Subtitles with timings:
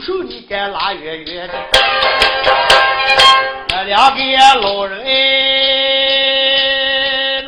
[0.00, 1.54] 手你该拉远远的。
[3.68, 4.20] 那两个
[4.60, 5.10] 老人哎，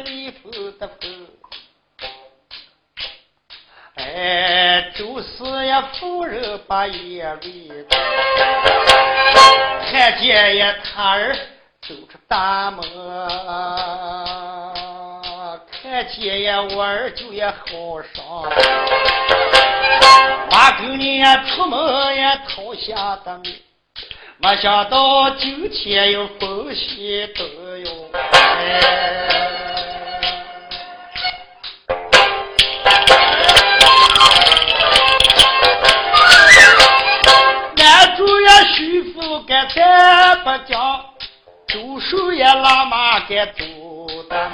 [0.04, 1.26] 离风的风，
[3.96, 7.86] 哎，就是呀，夫人把眼泪，
[9.90, 11.34] 看见呀，他儿
[11.82, 12.82] 走出大门，
[15.82, 17.54] 看见呀，我儿就也好
[18.14, 18.44] 伤。
[20.50, 23.40] 八九年出门也逃下的，
[24.38, 27.44] 没想到今天又风险多
[27.78, 28.10] 哟。
[37.76, 41.04] 男主也徐福该再不讲，
[41.68, 43.64] 周手也拉马该走
[44.28, 44.50] 的，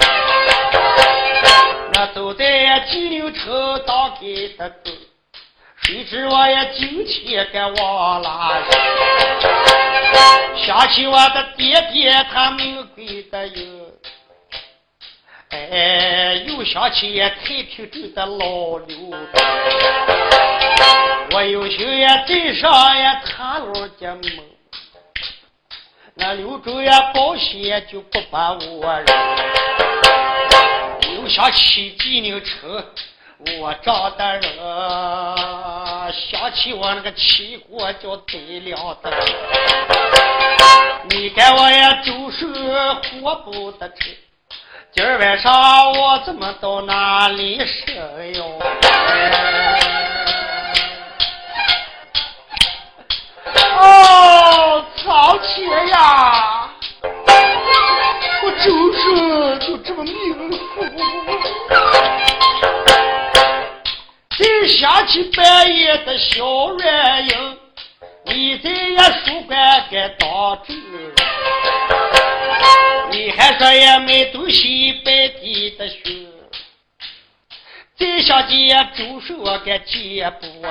[1.92, 4.72] 那走在金牛城当给的。
[5.84, 8.62] 谁知我也今天给忘了，
[10.56, 10.88] 想。
[10.94, 13.92] 起我的爹爹他命贵的哟，
[15.50, 18.96] 哎，又想起太平镇的老刘，
[21.32, 24.22] 我有心也镇上也他老家门，
[26.14, 29.06] 那刘州也保险就不把我认，
[31.16, 32.84] 又想起济宁城。
[33.60, 34.42] 我找的人
[36.12, 39.10] 想起我那个齐国就得了的，
[41.10, 42.46] 你看我也就是
[43.20, 43.96] 活不得成。
[44.92, 48.58] 今儿晚上我怎么到哪里生哟？
[53.76, 56.70] 哦，早起呀，
[58.44, 60.12] 我就是就这么命
[60.48, 60.84] 苦。
[64.66, 67.58] 想起半夜的小软硬，
[68.24, 70.72] 你在也书馆该当主，
[73.10, 75.98] 你还说也没东西白地的学，
[77.98, 80.66] 再想接周手我该接不住，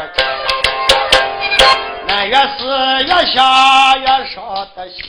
[2.08, 2.66] 那越是
[3.06, 5.06] 越想越伤的心，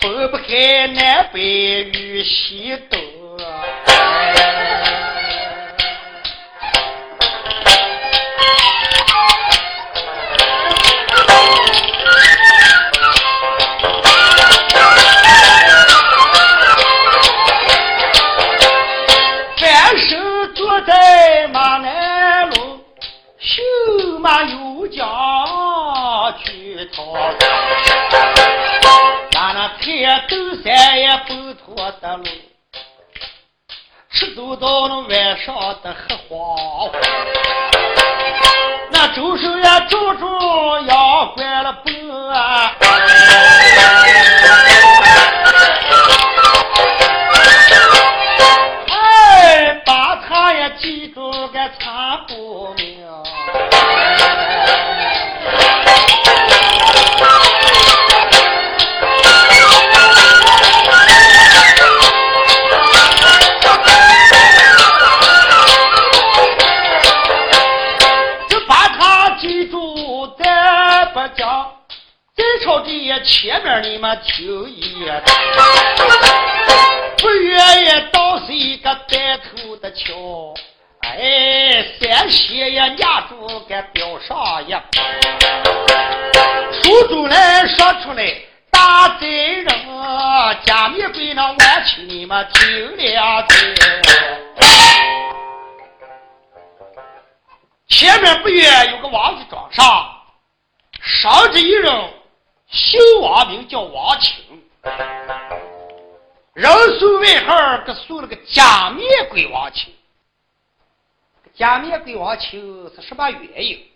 [0.00, 3.00] 分不开南北与西东。
[30.14, 32.24] 那天斗山也不脱的路，
[34.12, 36.88] 吃走到了晚上的黑黄，
[38.92, 40.24] 那周手也住住
[40.86, 41.90] 养坏了不
[42.28, 42.76] 啊。
[73.82, 74.94] 你们听一。
[77.84, 80.54] 也倒是一个带头的桥。
[81.00, 84.82] 哎，三喜呀，压住个表上呀，
[86.82, 88.34] 书中来说出来，
[88.70, 89.66] 大贼人
[90.64, 93.74] 家里归那万亲你们听了听。
[97.88, 100.08] 前面不远有个王子庄上，
[101.02, 101.92] 上着一人，
[102.74, 104.44] 姓王名叫王清，
[106.54, 109.94] 人送外号给送了个假面鬼王清。
[111.54, 113.90] 假面鬼王清是什么原因？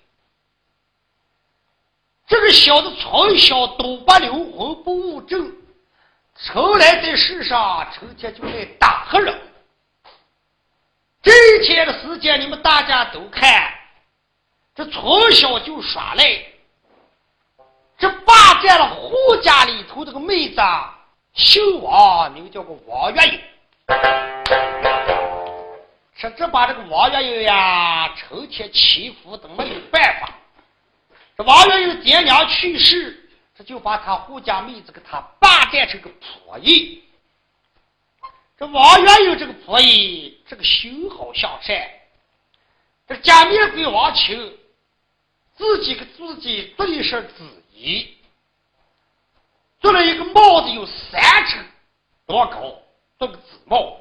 [2.28, 5.52] 这个小子从小都不留魂不务正，
[6.36, 9.40] 从来在世上成天就爱打黑人。
[11.20, 13.74] 这一天的时间，你们大家都看，
[14.76, 16.24] 这从小就耍赖，
[17.98, 20.62] 这霸占了胡家里头这个妹子，
[21.34, 23.40] 姓王，名叫个王月英。
[26.14, 30.32] 说这把这个王月英呀，成天欺负都没有办法。
[31.36, 37.02] 这王月英爹娘去世，这就把他胡家妹子给他霸占成个仆役。
[38.56, 41.76] 这王月英这个仆役，这个心好向善。
[43.08, 44.56] 这家面鬼王清，
[45.56, 48.18] 自己给自己做一身紫衣，
[49.80, 51.64] 做了一个帽子，有三尺
[52.26, 52.74] 多高，
[53.18, 53.96] 做个紫帽。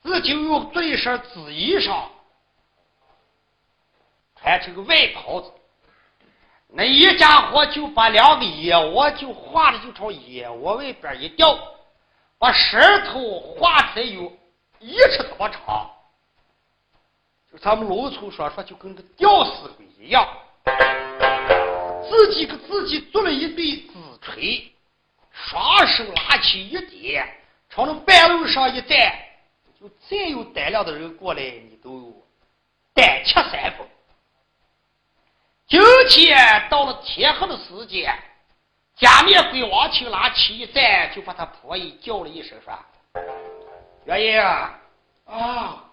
[0.00, 2.04] 自己又做一身紫衣裳，
[4.36, 5.52] 穿成个外袍子，
[6.68, 11.58] 那一家伙就把两个眼窝就画的就朝眼窝外边一掉，
[12.38, 14.32] 把舌头画出来有
[14.78, 15.90] 一尺多长，
[17.50, 20.26] 就咱们农村说说就跟个吊死鬼一样。
[22.10, 24.72] 自己给自己做了一对紫锤，
[25.32, 27.26] 双手拿起一点，
[27.68, 29.14] 朝那半路上一站。
[29.80, 32.26] 就再有胆量的人过来，你都
[32.94, 33.86] 胆怯三分。
[35.68, 38.12] 今天到了天黑的时间，
[38.96, 42.76] 假面鬼王清拿起一盏，就把他婆姨叫了一声说
[44.06, 44.40] ：“月英
[45.26, 45.84] 啊，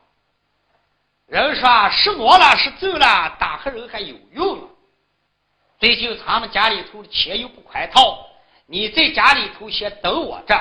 [1.28, 4.68] 人说是我了，是走了，打黑人还有用。
[5.80, 8.28] 最近他们家里头的钱又不宽套，
[8.66, 10.56] 你在家里头先等我这。”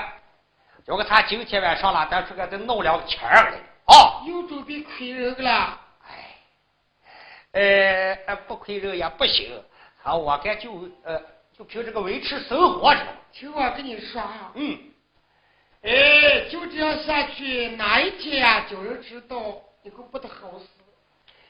[0.84, 3.56] 叫个他今天晚上了，咱出个再弄两个钱儿来
[3.86, 4.20] 啊！
[4.26, 5.80] 又准备亏人了。
[7.52, 9.50] 哎，呃，不亏人也不行。
[10.02, 11.18] 好，我该就呃，
[11.56, 13.00] 就凭这个维持生活着。
[13.32, 14.78] 听我跟你说啊，嗯，
[15.84, 19.38] 哎，就这样下去，哪一天啊，叫人知道，
[19.84, 20.66] 以后不得好死。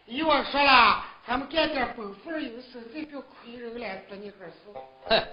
[0.06, 4.52] 依我说了，咱们干点本分有事，再别亏人来，做你个事。
[5.08, 5.26] 哼，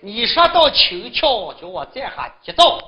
[0.00, 2.78] 你说到轻巧，叫我这下急躁。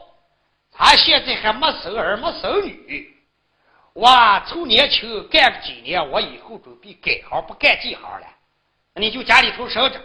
[0.70, 3.16] 他现在还没生儿没生女，
[3.94, 4.08] 我
[4.46, 8.26] 从年轻干个几年，我以后准备改行不干这行了。
[8.94, 9.98] 你就家里头守着，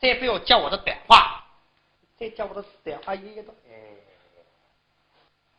[0.00, 1.44] 再不要接我的短话，
[2.16, 3.52] 再接我的短话一一道。
[3.68, 3.72] 哎，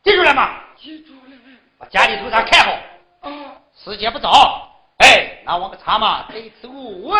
[0.04, 0.63] 记住了吗？
[0.78, 1.38] 记住了。
[1.78, 3.30] 把家里头咱看好。
[3.30, 3.62] 啊。
[3.75, 4.73] 时间不早，
[5.03, 7.13] 哎，那我个茶嘛，得走喂。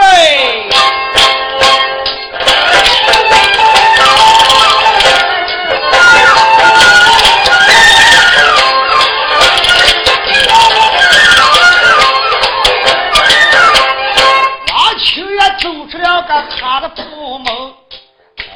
[16.60, 17.46] 他的父母，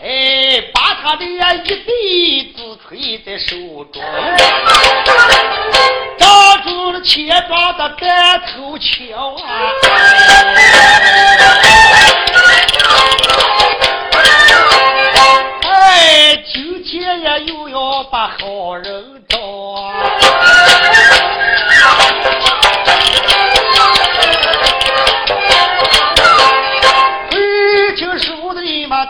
[0.04, 3.56] 哎，把他的呀一对子锤在手
[3.94, 4.02] 中，
[6.68, 9.40] 抓住了钱庄的单头桥啊！
[15.64, 19.38] 哎，今天呀又要把好人找。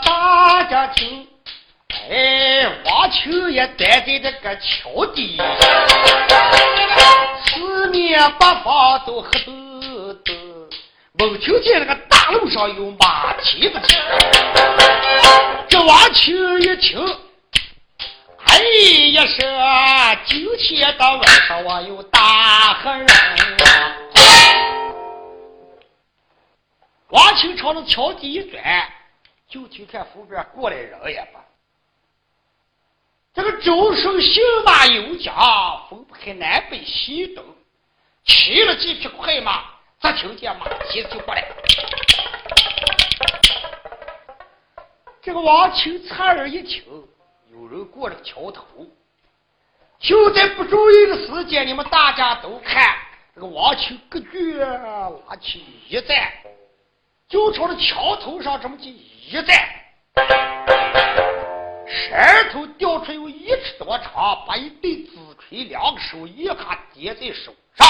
[0.03, 1.25] 大家听，
[2.09, 5.39] 哎，王秋也待在这个桥底，
[8.39, 10.33] 八方都黑豆豆，
[11.13, 13.99] 猛听见那个大路上有马蹄子声。
[15.69, 16.99] 这王秋一听，
[18.45, 18.57] 哎
[19.13, 19.41] 呀，说
[20.25, 23.07] 今天到晚上我有大黑人
[27.09, 28.61] 王秋朝着桥底一转。
[29.49, 31.39] 就听看湖边过来人也罢，
[33.33, 35.31] 这个周生心马有家，
[35.89, 37.41] 分不开南北西东，
[38.27, 39.63] 骑了几匹快马，
[40.01, 41.43] 只听见马蹄子就过来。
[45.21, 46.83] 这个王清侧耳一听，
[47.51, 48.65] 有人过了桥头，
[49.99, 52.95] 就在不注意的时间，你们大家都看
[53.33, 56.31] 这个王秋割据拿起一站，
[57.29, 59.69] 就朝着桥头上这么一站，
[61.87, 66.55] 石头掉出有一尺多长，把一对紫锤两个手一下
[66.93, 67.87] 叠在手上。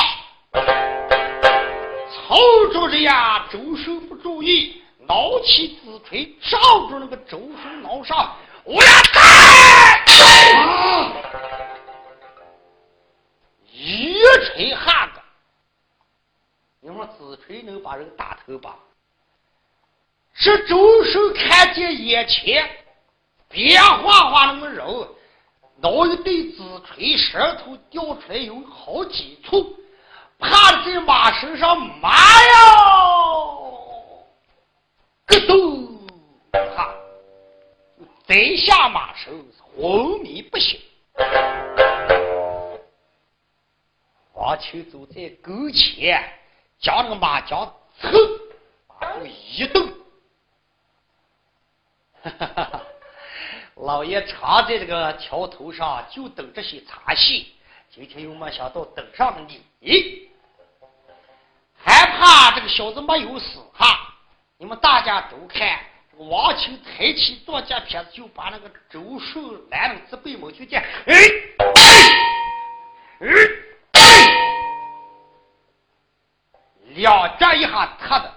[2.10, 2.36] 曹
[2.74, 6.58] 主任呀，周手不注意，拿起子锤照
[6.90, 9.22] 住那个周手脑上，我要打！
[13.72, 15.22] 一锤下个，
[16.82, 18.76] 你说子锤能把人打头吧？
[20.34, 22.68] 是周手看见眼前
[23.50, 25.16] 变化化那么肉，
[25.78, 29.76] 拿一对子锤，舌头掉出来有好几处。
[30.40, 32.12] 趴在马身上，妈
[32.44, 34.26] 哟，
[35.26, 36.08] 咯咚，
[36.76, 36.94] 哈，
[38.26, 39.32] 再下马手，
[39.76, 40.80] 昏迷不醒。
[44.34, 46.24] 王秋走在跟前，
[46.80, 47.68] 将那个马缰
[48.00, 48.12] 噌
[48.88, 49.88] 把头一动，
[52.22, 52.84] 哈哈哈！
[53.76, 57.54] 老爷常在这个桥头上，就等这些茶戏。
[57.90, 59.48] 今天又没想到等上
[59.80, 60.27] 你，
[62.68, 64.14] 小子没有死哈！
[64.58, 65.80] 你们大家都看，
[66.12, 71.16] 这个王秋抬起左脚撇子，就把那个周寿拦了，自背毛就见，哎
[71.60, 73.30] 哎
[73.94, 74.00] 哎，
[76.96, 78.34] 两脚一下踏的，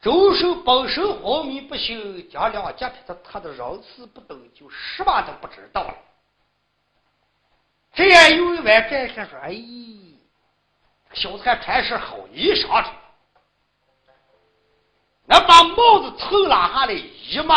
[0.00, 5.94] 周寿本身昏迷不醒，将两脚撇子踏的人事不懂，就什么都不知道了。
[7.92, 9.52] 这样有一位站起说：“哎，
[11.12, 12.88] 小子还穿身好衣裳着，
[15.30, 17.54] 那把帽子凑拉下来一抹，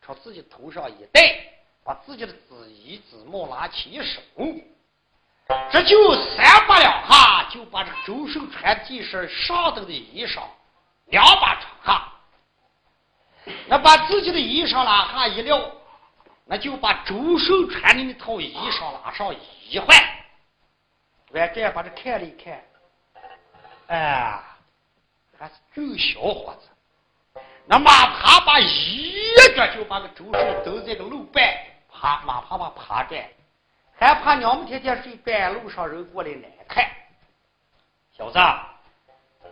[0.00, 1.38] 朝自己头上一戴，
[1.84, 4.22] 把自己的紫衣紫帽拿起一手，
[5.70, 10.40] 这就三把两下，就把这周寿穿这身上头的衣裳
[11.08, 12.08] 两把穿下，
[13.66, 15.60] 那把自己的衣裳拉下一撂。”
[16.50, 19.36] 那就把周寿穿的那套衣裳拉上
[19.68, 19.94] 一换，
[21.30, 22.64] 我这样把这看了一看，
[23.88, 24.42] 哎，
[25.38, 26.66] 还是周小伙子。
[27.70, 31.46] 那马爬爬一脚就把个周寿蹬在个路半，
[31.92, 33.14] 爬马爬爬爬着，
[33.94, 36.82] 还怕娘们天天睡半路上人过来难看。
[38.16, 38.38] 小子，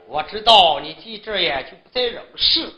[0.06, 2.72] 我知道你记这也就不在人世。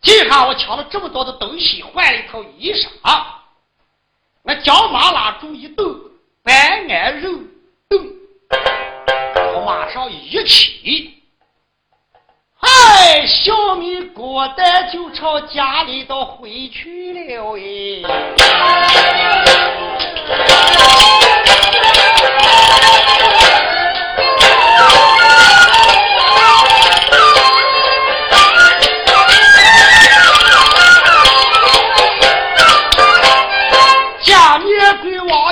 [0.00, 2.88] 今下我抢了这么多的东西，换了一套衣裳，
[4.42, 5.86] 那将马拉住一蹬，
[6.42, 6.52] 白
[6.88, 7.30] 挨肉
[7.88, 8.12] 蹬，
[9.54, 11.17] 我马上一起，
[12.60, 18.02] 哎，小米果蛋就朝家里头回去了哎。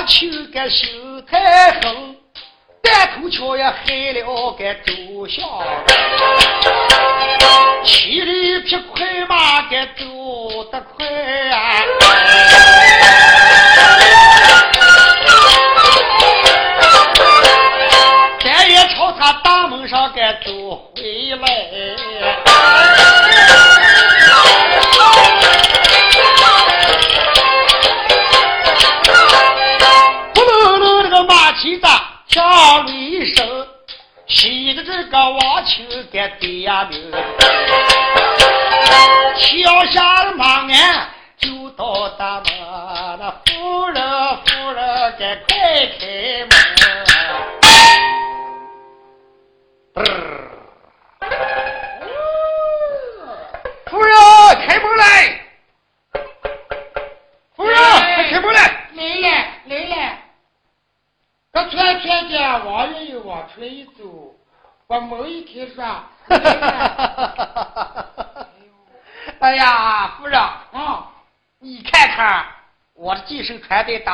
[0.09, 0.87] 求个秀
[1.29, 1.93] 太后，
[2.81, 5.45] 单头桥也害了个周相，
[9.85, 11.36] 走得快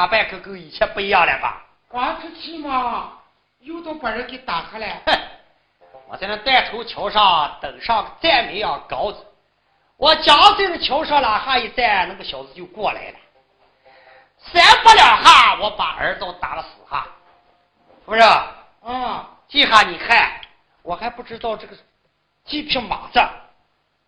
[0.03, 1.63] 打扮可跟以前不一样了吧？
[1.87, 3.13] 光出气嘛，
[3.61, 4.99] 又都把人给打下来。
[5.05, 5.17] 哼，
[6.09, 9.25] 我在那带头桥上等上个站没样高子，
[9.95, 13.17] 我将在那桥上拉下一站，那个小子就过来了。
[14.39, 17.07] 三不两下，我把儿子打了死哈。
[18.03, 20.41] 不是，啊，这下你看，
[20.81, 21.77] 我还不知道这个
[22.43, 23.21] 几匹马子，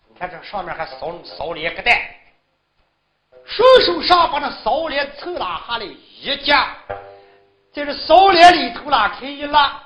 [0.09, 1.97] 你看这上面还扫扫了一个蛋，
[3.45, 6.75] 手手上把那扫脸抽拉下来一夹，
[7.73, 9.81] 在这扫脸里头拉开一拉，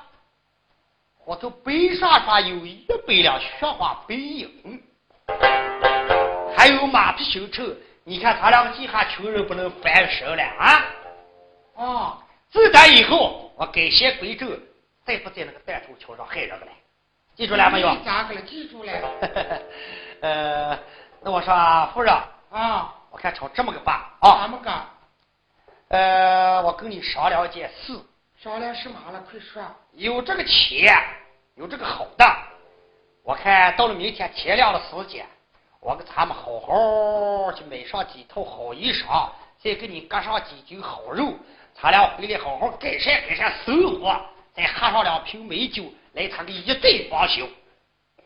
[1.26, 4.82] 我头背上上有一百两雪花白银，
[6.56, 7.64] 还有马匹绣绸。
[8.04, 10.84] 你看他两个几下穷人不能翻身了啊！
[11.74, 12.18] 哦，
[12.50, 14.48] 自打以后，我改邪归正，
[15.04, 16.66] 再不在那个弹头桥上害人了。
[17.36, 17.94] 记住了没有？
[18.04, 18.40] 咋个了？
[18.40, 18.92] 记住了。
[20.22, 20.78] 呃，
[21.20, 22.12] 那我说夫人
[22.50, 24.42] 啊，我看成这么个办啊。
[24.42, 24.72] 怎么个？
[25.88, 27.98] 呃，我跟你商量一件事。
[28.42, 29.22] 商量什么了？
[29.30, 29.62] 快说。
[29.92, 30.96] 有这个钱，
[31.56, 32.24] 有这个好的。
[33.22, 35.26] 我看到了明天天亮的时间。
[35.80, 41.32] 我给咱们好好去买上几套好衣裳，再给你割上几斤好肉，
[41.74, 44.20] 咱俩回来好好改善改善生活，
[44.52, 47.48] 再喝上两瓶美酒，来咱个一醉方休。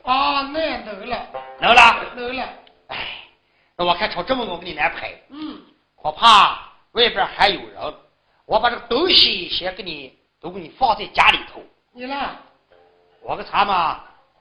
[0.03, 1.26] 啊，那也能了，
[1.61, 2.49] 能了，能了。
[2.88, 2.97] 哎，
[3.76, 5.12] 那我看朝这么我给你安排。
[5.31, 5.61] 嗯，
[5.97, 7.95] 我怕外边还有人，
[8.47, 11.61] 我把这个东西先给你都给你放在家里头。
[11.93, 12.37] 你呢？
[13.21, 13.75] 我个他们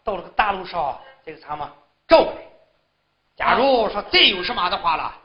[0.03, 1.67] 到了个大路上，这个他们
[2.07, 2.41] 照过来。
[3.35, 5.15] 假如说再有什么的话了，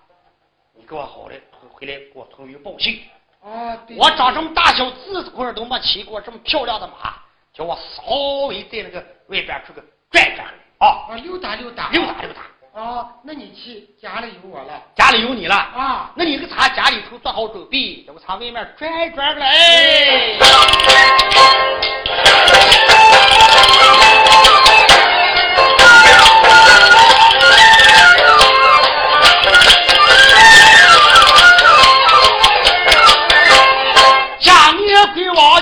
[0.74, 1.34] 你给我好的
[1.68, 3.02] 回来给我通邮报信。
[3.42, 7.14] 啊，我长这么大小自个儿都没骑过这么漂亮的马，
[7.52, 10.48] 叫我稍微在那个外边出去转转
[10.78, 12.40] 啊，啊，溜达溜达，溜达溜达。
[12.78, 15.56] 啊，那你去家里有我了，家里有你了？
[15.56, 20.38] 啊，那你给他家里头做好准备，叫我他外面转转来。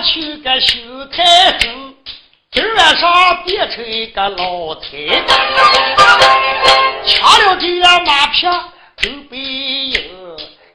[0.04, 1.58] 去个修太后，
[2.52, 4.90] 今晚上变成一个老太
[5.26, 5.34] 太，
[7.06, 7.66] 抢了这
[8.04, 8.46] 马匹
[9.00, 10.00] 都背影，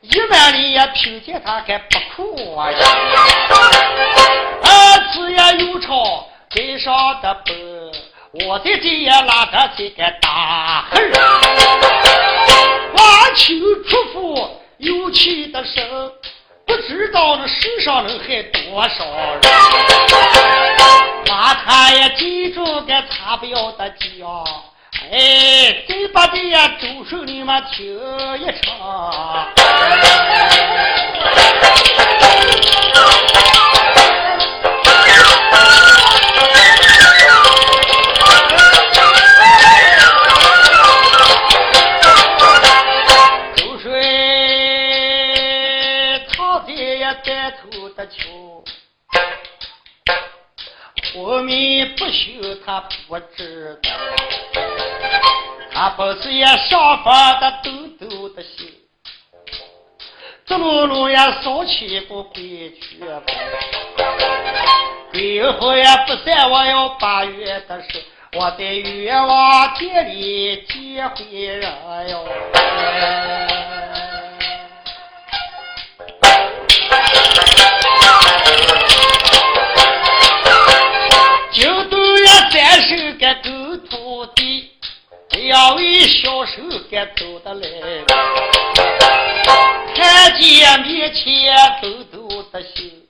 [0.01, 2.71] 一万里也听见他还不哭呀。
[4.63, 4.67] 儿
[5.13, 7.91] 子也有朝街上的奔，
[8.47, 11.01] 我在这也拉着这个大汉，
[12.93, 13.53] 王秋
[13.89, 16.11] 出府有气的声。
[16.65, 19.41] 不知道那世上能害多少人，
[21.25, 24.45] 把他也记住个擦标的讲，
[25.09, 27.97] 哎，对不对呀周手你们听
[28.37, 29.47] 一场。
[51.97, 53.90] 不修他不知道，
[55.81, 58.71] 他不是也上房的抖抖的心，
[60.45, 62.31] 这路路也烧起不回
[62.79, 63.23] 去吧，
[65.13, 67.99] 以后也不算我要八月的事，
[68.33, 71.67] 我在冤枉店里接回人
[72.09, 72.27] 哟。
[82.51, 83.60] 三手该狗土地，
[85.33, 87.67] 两位小手该走得来。
[89.95, 93.07] 看见面前抖抖的心，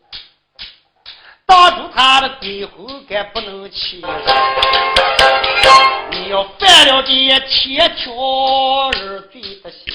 [1.46, 4.02] 挡住他的鬼魂该不能去。
[6.12, 9.94] 你要犯了这天条儿罪的心，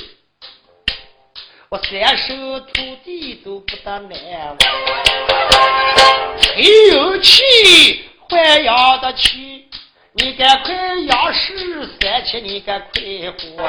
[1.69, 4.57] 我三生土地都不得难忘。
[6.55, 6.61] 还
[6.93, 8.03] 有气。
[8.29, 9.66] 还养得起，
[10.19, 13.03] 你赶快养十三七，你赶快
[13.33, 13.63] 活。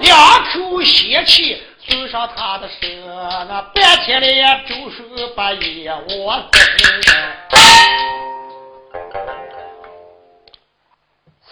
[0.00, 0.18] 两
[0.50, 3.06] 口血气送上他的身，
[3.46, 5.04] 那半天来周手
[5.36, 6.42] 把夜我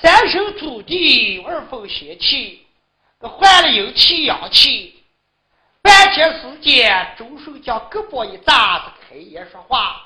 [0.00, 2.64] 三手土地，二分邪气，
[3.20, 4.94] 换了有气阳气。
[5.82, 10.02] 半天时间，周手将胳膊一扎，子开眼说话。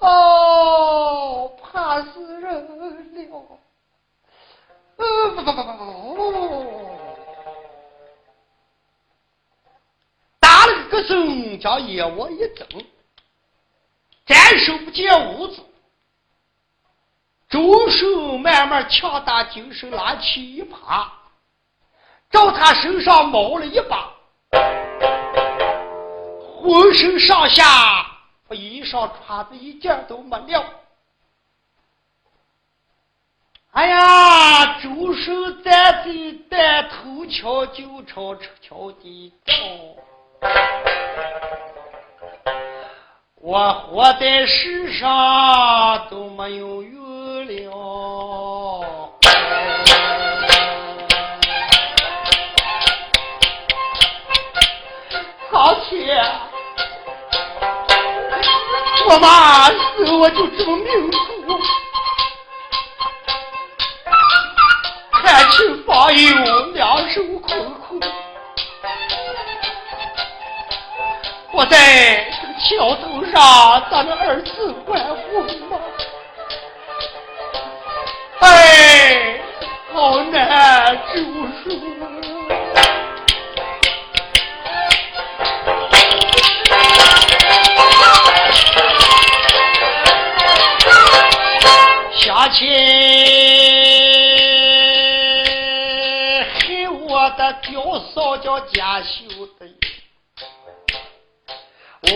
[0.00, 2.60] 哦，怕死人了！
[4.96, 6.90] 不不不不不，
[10.38, 12.66] 打了个声，将眼窝一睁，
[14.26, 15.62] 展手不见五指，
[17.48, 21.06] 周手慢慢强大精神，拿起一耙，
[22.30, 24.12] 照他身上猫了一把，
[26.62, 28.09] 浑身上下。
[28.50, 30.64] 我衣裳穿的一件都没了，
[33.70, 36.06] 哎呀，周手咱在
[36.48, 39.54] 带头桥就朝桥底照。
[43.36, 49.12] 我活在世上都没有用了，
[55.52, 56.10] 好气！
[59.12, 61.58] 我妈死我就这么命苦，
[65.10, 68.00] 看清方有两手空空，
[71.50, 72.50] 我在这个。
[72.60, 74.99] 桥头上，咱们儿子欢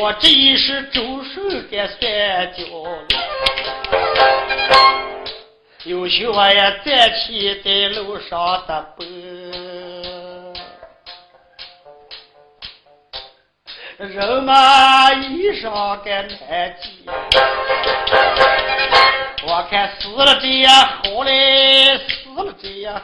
[0.05, 1.41] 我这一世周手
[1.71, 1.99] 该算
[2.53, 3.09] 交了，
[5.85, 10.53] 有时我也站起在楼上的奔，
[13.97, 17.07] 人嘛衣裳该难系，
[19.47, 23.01] 我看死了这也好嘞，死了这也好。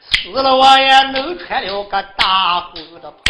[0.00, 3.22] 死了我也能穿了个大红的袍。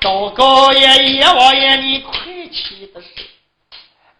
[0.00, 2.12] 祷告爷阎王爷，你快
[2.50, 3.06] 起的手，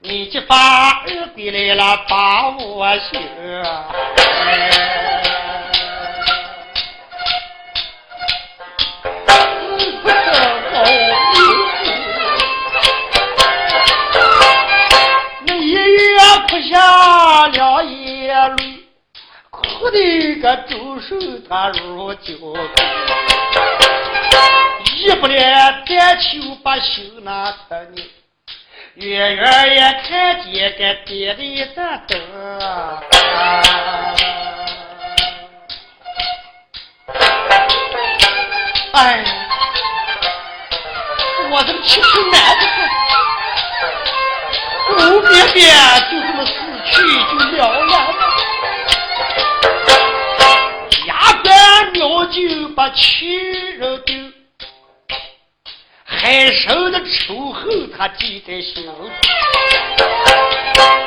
[0.01, 3.19] 你这把儿归来了把我休。
[15.47, 18.85] 那一月哭下了一泪。
[19.49, 19.99] 哭的
[20.43, 21.17] 个周手
[21.49, 22.55] 他如酒，
[24.85, 25.53] 一不连
[25.87, 28.03] 单求把手拿开呢，
[28.95, 32.19] 远远也看见个别的一盏灯。
[38.93, 39.25] 哎，
[41.51, 42.63] 我这个气头难的
[44.97, 45.65] 很，边边
[46.11, 46.51] 就这么死
[46.87, 46.93] 去
[47.31, 47.93] 就了了。
[51.93, 53.39] 苗就把气
[53.77, 54.15] 肉丢，
[56.31, 58.89] 害生的仇恨他记在心。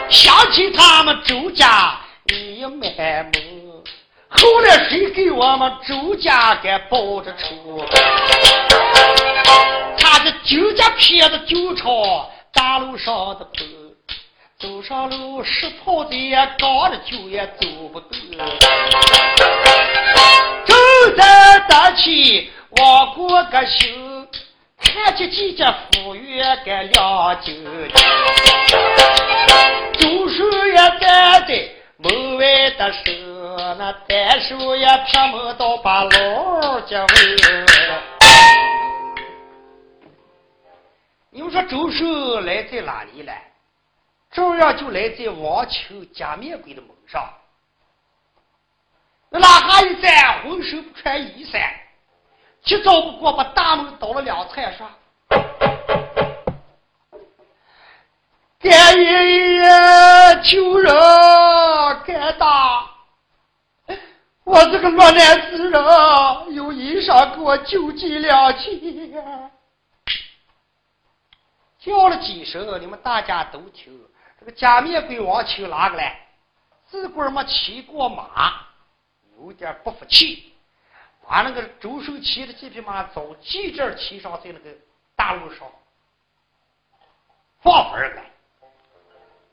[0.09, 3.81] 想起他们周家你满目，
[4.27, 7.86] 后来谁给我们周家给报着仇？
[9.97, 13.63] 他的酒家撇的酒朝大路上的跑，
[14.59, 18.19] 走上路石跑子也高了酒也走不动。
[20.65, 24.12] 正在打起往过个心，
[24.84, 27.54] 看见几家服务员该两酒，
[29.93, 33.00] 周叔也站在门外的时，
[33.78, 37.06] 那单手也偏门到把老结尾。
[41.32, 43.34] 你们说周叔来在哪里了？
[44.32, 47.28] 照样就来在王秋假面鬼的门上。
[49.30, 51.62] 那哪哈一站，浑身不穿衣衫，
[52.63, 54.89] 去早不过把大门倒了两菜刷。
[58.60, 60.93] 干爷爷求人，
[62.06, 62.89] 干大！
[64.45, 69.52] 我这个落难之人，有衣裳给我救济两钱。
[71.80, 73.99] 叫了几声，你们大家都听。
[74.39, 76.17] 这个假面鬼王秋哪个来？
[76.86, 78.54] 自个儿没骑过马。
[79.38, 80.53] 有点不服气，
[81.27, 84.69] 把那个周寿骑的这匹马早几阵骑上在那个
[85.15, 85.67] 大路上
[87.62, 88.29] 放风来。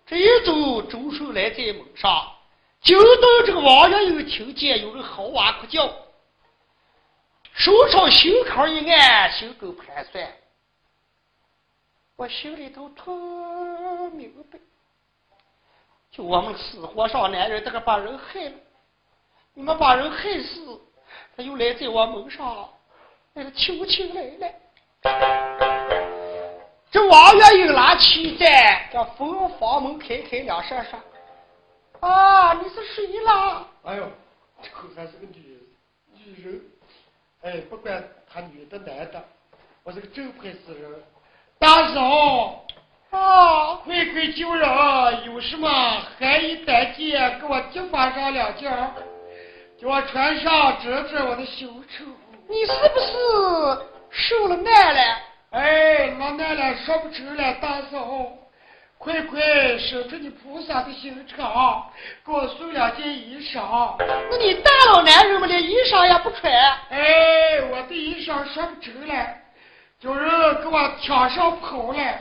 [0.04, 2.32] 这一走，周寿来在门上，
[2.80, 5.86] 就到这个王爷又听见有人嚎哇哭叫，
[7.52, 10.28] 手朝心口一按，心口盘算，
[12.16, 14.58] 我心里头特明白，
[16.10, 18.56] 就我们死活上男人，这个把人害了。
[19.54, 20.80] 你们把人害死，
[21.36, 22.68] 他又来在我门上，
[23.32, 24.54] 那个求情来了。
[26.90, 31.00] 这王月英拿起在，叫封房门开开两扇扇。
[32.00, 33.66] 啊，你是谁啦？
[33.84, 34.10] 哎呦，
[34.62, 35.58] 这可还是个女
[36.14, 36.60] 女人。
[37.42, 39.24] 哎，不管她女的男的，
[39.84, 41.02] 我是个正派之人。
[41.58, 42.64] 大嫂，
[43.10, 45.24] 啊，快快救人！
[45.26, 45.68] 有什么
[46.18, 48.72] 寒衣单件，给我提发上两件，
[49.80, 52.04] 叫我穿上遮遮我的羞丑。
[52.48, 53.12] 你是不是
[54.10, 55.00] 受了难了？
[55.50, 57.98] 哎，老奶奶说不出了，大嫂。
[58.98, 59.40] 快快
[59.78, 61.90] 伸出你菩萨的心肠，
[62.26, 63.96] 给我送两件衣裳。
[63.98, 66.52] 那你大老男人嘛连衣裳也不穿？
[66.90, 69.26] 哎，我的衣裳说不出了，
[69.98, 72.18] 叫人给我抢上跑了。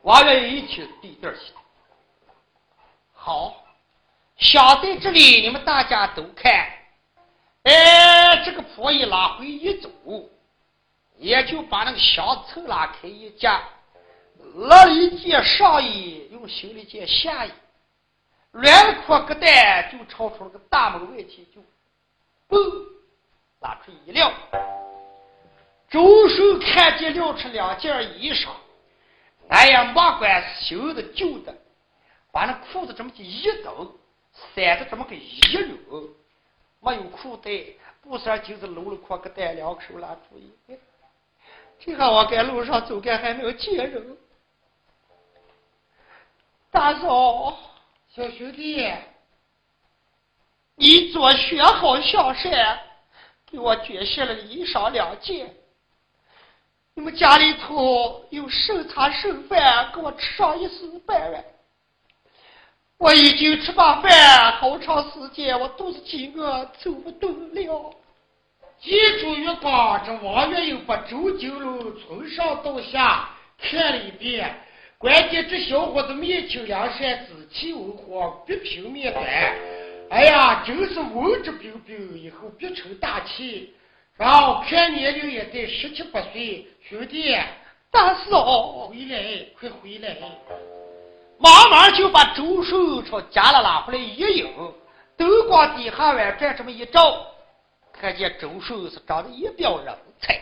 [0.00, 1.36] 王月一听，地地儿
[3.12, 3.52] 好，
[4.36, 6.52] 想在这里，你们大家都看。
[7.62, 9.90] 哎，这个婆姨拉回一走，
[11.16, 13.62] 也就把那个箱子拉开一夹。
[14.54, 17.50] 拿了一件上衣，用修了一件下衣，
[18.52, 21.60] 软裤疙瘩就朝出了个大门外去，就
[22.48, 22.86] 嘣，
[23.60, 24.32] 拉出一撂。
[25.90, 28.48] 周手看见撂出两件衣裳，
[29.48, 31.54] 哎呀，莫管新的旧的，
[32.32, 33.94] 把那裤子这么一抖，
[34.54, 36.10] 衫子这么个一捋，
[36.80, 37.50] 没有裤带，
[38.02, 40.52] 布衫就是搂了裤个带，两手拉住一，
[41.78, 44.16] 这下我该路上走，该还能见人。
[46.70, 47.56] 大嫂，
[48.08, 48.92] 小兄弟，
[50.74, 52.78] 你做学好孝善，
[53.46, 55.54] 给我捐献了衣裳两件。
[56.94, 61.44] 你们家里头有剩茶剩饭，给我吃上一丝半碗。
[62.98, 67.94] 我已经吃罢饭，好长时间我肚子饥饿，走不动了。
[68.80, 73.28] 记住月光，这王月又把周金龙从上到下
[73.58, 74.54] 看了一遍。
[74.96, 79.54] 关键这小伙子面青梁山，紫气文火，别平面白。
[80.08, 83.74] 哎呀，真是文质彬彬，以后必成大器。
[84.16, 86.66] 然后看年龄也得十七八岁。
[86.88, 87.36] 兄弟，
[87.90, 90.16] 大嫂，回来，快回来！
[91.38, 94.74] 忙忙就把周顺朝家里拉回来一迎，
[95.16, 97.26] 灯光底下往这这么一照，
[97.92, 100.40] 看见周顺是长得一表人才。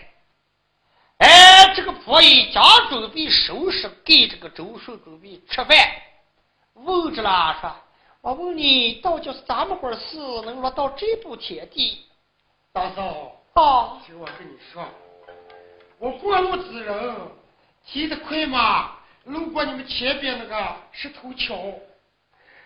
[1.18, 5.76] 哎，这个婆姨将准备收拾，给这个周顺准备吃饭。
[6.74, 7.72] 问着了说
[8.20, 12.04] ：“我问你，到底是怎么回事，能落到这步田地？”
[12.72, 14.84] 大嫂，啊，听我跟你说，
[15.98, 17.16] 我过路之人，
[17.86, 18.93] 骑着快马
[19.24, 21.74] 路过你们前边那个石头桥，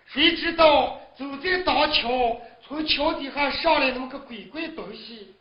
[0.06, 5.34] 谁知道走在大桥，从桥底下上来那么个鬼怪东西，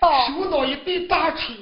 [0.00, 1.54] 手拿一对大锤。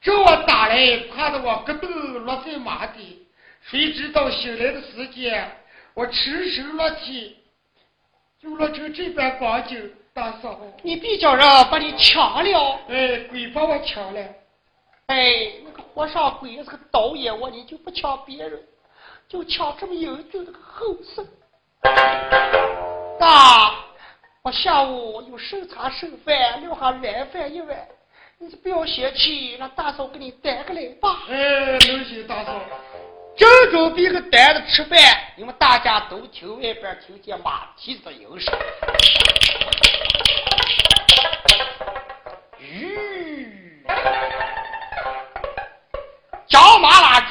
[0.00, 3.26] 这我打来，怕得我咯噔落在马底，
[3.62, 5.50] 谁知道醒来的时间，
[5.94, 7.36] 我赤手落地，
[8.42, 9.92] 就落成这般光景。
[10.12, 12.80] 大嫂，你别叫人把你抢了！
[12.88, 14.20] 哎，鬼把我抢了！
[15.06, 18.58] 哎，那个和尚鬼是个导演，我你就不抢别人，
[19.28, 21.26] 就抢这么有就那个后生。
[23.20, 23.74] 大，
[24.42, 27.88] 我下午有剩茶剩饭，留下晚饭一碗。
[28.38, 31.20] 你就不要嫌弃，让大嫂给你带个来吧。
[31.28, 31.36] 哎，
[31.86, 32.60] 能行，大嫂。
[33.36, 34.98] 正准备个单子吃饭，
[35.36, 38.54] 你们大家都听外边听见马蹄子的音声。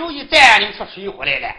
[0.03, 1.55] 马拉住一站，你说谁回来了？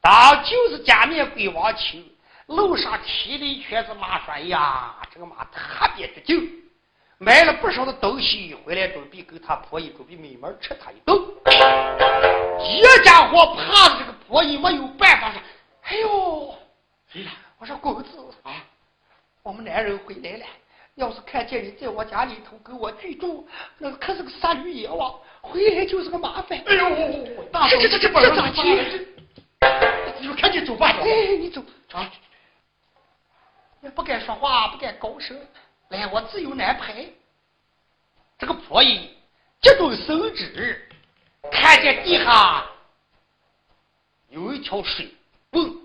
[0.00, 1.98] 当就是假面鬼王球，
[2.46, 6.62] 路上提了一圈子马，说：“呀，这个马特别的劲。”
[7.18, 11.18] 买了不少的东西回来，准备给他婆姨准备美门吃他一顿。
[12.82, 15.40] 这家伙怕的这个婆姨没有办法说
[15.84, 16.54] ：“哎呦，
[17.10, 17.32] 谁呀？
[17.58, 18.08] 我说公子
[18.42, 18.52] 啊，
[19.42, 20.44] 我们男人回来了。
[20.96, 23.46] 要是看见你在我家里头跟我居住，
[23.78, 26.56] 那可是个杀驴阎王，回来就是个麻烦。
[26.66, 29.08] 哎呦，大这这这这这咋去？
[30.20, 30.88] 你说赶紧走吧。
[31.00, 31.60] 哎，你走
[31.92, 32.10] 啊！
[33.82, 35.36] 也不敢说话，不敢高声。
[35.88, 37.04] 来，我自有安排。
[38.38, 39.10] 这个婆姨
[39.60, 40.88] 这种手指，
[41.50, 42.64] 看见地下
[44.28, 45.12] 有一条水
[45.50, 45.76] 泵，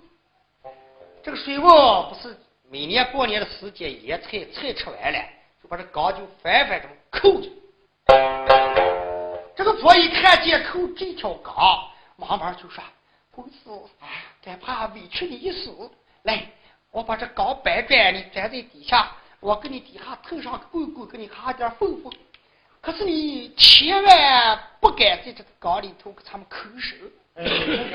[1.23, 2.37] 这个水泵不是
[2.71, 5.19] 每年过年的时间野菜，菜吃完了，
[5.61, 7.49] 就把这缸就反反这么扣着。
[9.55, 12.83] 这个婆一看见扣这条缸，忙忙就说
[13.33, 13.71] ：“公子，
[14.43, 15.71] 敢怕委屈你一死，
[16.21, 16.45] 来，
[16.91, 22.11] 我把这缸搬转，你站在底下。”我给你底下头上个棍棍，给你哈点风风。
[22.81, 26.95] 可是你千万不敢在这个缸里头给他们抠手。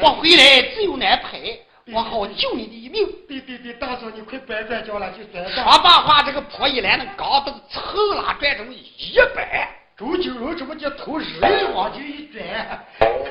[0.00, 1.58] 我回来自有安排，
[1.92, 3.06] 我好救你的一命。
[3.28, 12.42] 对对对，大嫂你快搬转叫了，就转说罢话，这个婆姨来那缸都是抽拉转成一摆，周金龙这么就头日的往前一转，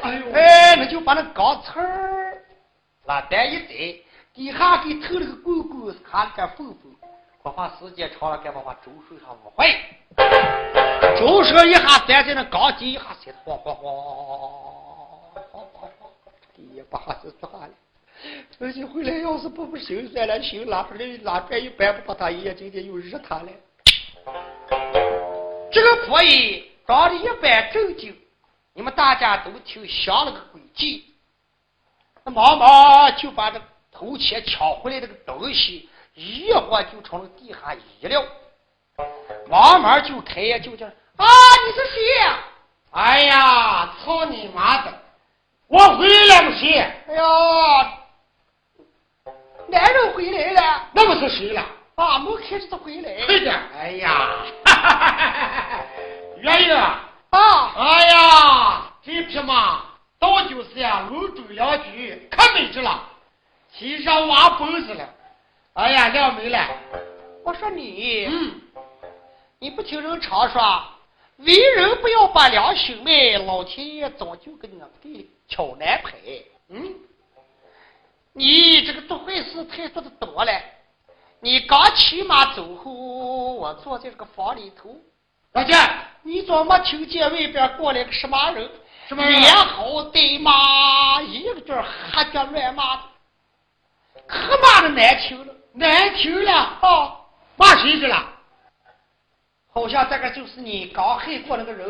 [0.04, 2.38] 哎呦，哎，那就把那钢刺儿
[3.06, 4.02] 拉单一带，
[4.34, 6.96] 底下给透了个沟沟，看个缝缝，
[7.42, 9.76] 不怕时间长了，该把把周手上捂坏？
[11.18, 13.94] 周手一下站在那钢筋，一下摔得晃晃晃
[15.52, 16.12] 晃晃晃，
[16.74, 17.70] 也不好意思说话了。
[18.58, 23.50] 自己回来要是不不心酸了，行拉出来拉出来一掰，不把他眼睛今天又日他了。
[25.72, 28.16] 这个婆姨长得一般正经，
[28.74, 31.14] 你们大家都听想了个诡计。
[32.24, 38.24] 那忙忙就把这偷钱抢回来这个东西，一晃就朝那地下一撂，
[39.50, 41.26] 忙忙就开呀就叫啊，
[41.66, 42.40] 你是谁呀？
[42.92, 44.94] 哎呀，操你妈的！
[45.68, 46.78] 我回来了，谁？
[47.08, 47.24] 哎呀！
[49.68, 51.66] 男人回来了，那不是谁了？
[51.96, 53.26] 啊，没看着他回来。
[53.26, 53.56] 快点！
[53.78, 54.30] 哎呀，
[56.42, 57.74] 圆圆啊！
[57.76, 59.82] 哎呀，这匹马
[60.20, 63.04] 倒就是呀，路中两局，可美着了，
[63.72, 65.08] 骑上挖崩子了。
[65.74, 66.68] 哎呀，亮没了。
[67.44, 68.62] 我说你，嗯，
[69.60, 70.84] 你不听人常说，
[71.38, 76.12] 为人不要把良心卖，老天爷早就给你给挑难排。
[76.70, 76.94] 嗯。
[78.36, 80.52] 你这个做坏事太做的多了。
[81.40, 84.96] 你刚骑马走后，我坐在这个房里头。
[85.52, 85.76] 老姐，
[86.24, 88.68] 你怎么听见外边过来个什么人？
[89.08, 89.40] 什么人？
[89.40, 93.04] 连吼带骂，一个劲儿哈叫乱骂的，
[94.26, 96.80] 可骂的难听了，难听了。
[96.82, 97.18] 哦，
[97.56, 98.30] 骂谁去了？
[99.72, 101.88] 好像这个就是你刚害过那个人。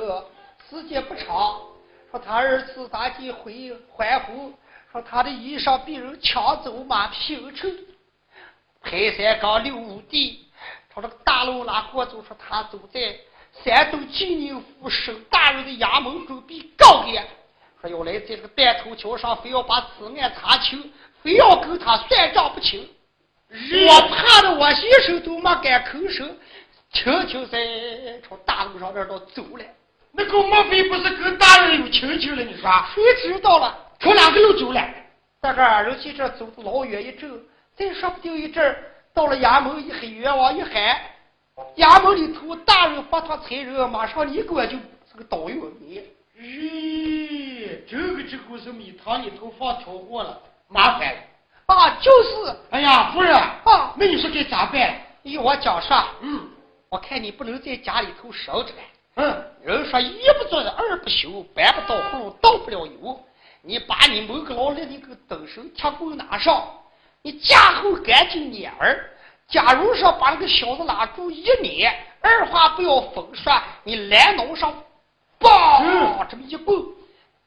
[0.70, 1.62] 时间不长，
[2.10, 4.34] 说他儿子咋地回还回。
[4.94, 7.76] 说他的衣裳被人抢走嘛，平城
[8.80, 10.46] 排山岗六五弟，
[10.94, 13.16] 朝这个大路拉过走，说他走在
[13.64, 17.24] 山东济宁府省大人的衙门准备告了，
[17.82, 22.88] 说要来在这个断头桥上，非要把此案查清，非要跟他算账不清。
[23.50, 26.38] 我怕的我先生都没敢吭声，
[26.92, 29.66] 轻轻在朝大路上边都走了。
[30.12, 32.44] 那个莫非不是跟大人有亲戚了？
[32.44, 33.83] 你说谁知道了？
[34.04, 34.86] 从哪个路走了？
[35.40, 37.32] 大哥人家这走的老远一阵，
[37.74, 38.76] 再说不定一阵
[39.14, 40.98] 到了衙门一喊冤枉一喊，
[41.78, 44.72] 衙门里头大人发他差人，马上一过就
[45.10, 46.04] 是个导游你。
[46.38, 50.38] 咦，这个这故事米汤里头放调货了，
[50.68, 51.20] 麻烦了。
[51.68, 52.58] 啊，就是。
[52.72, 55.00] 哎呀，夫人啊，那你说该咋办？
[55.24, 56.42] 依我讲说，嗯，
[56.90, 58.82] 我看你不能在家里头省着了。
[59.16, 63.18] 嗯，人说一不做二不休，搬不到户，倒不了油。
[63.66, 66.68] 你把你某个老立的个灯绳铁棍拿上，
[67.22, 69.10] 你嫁后赶紧撵儿。
[69.48, 73.54] 假如说把那个小子拉住一撵，二话不要分说，
[73.86, 74.74] 你来脑上，
[75.40, 76.78] 嘣，这么一棍，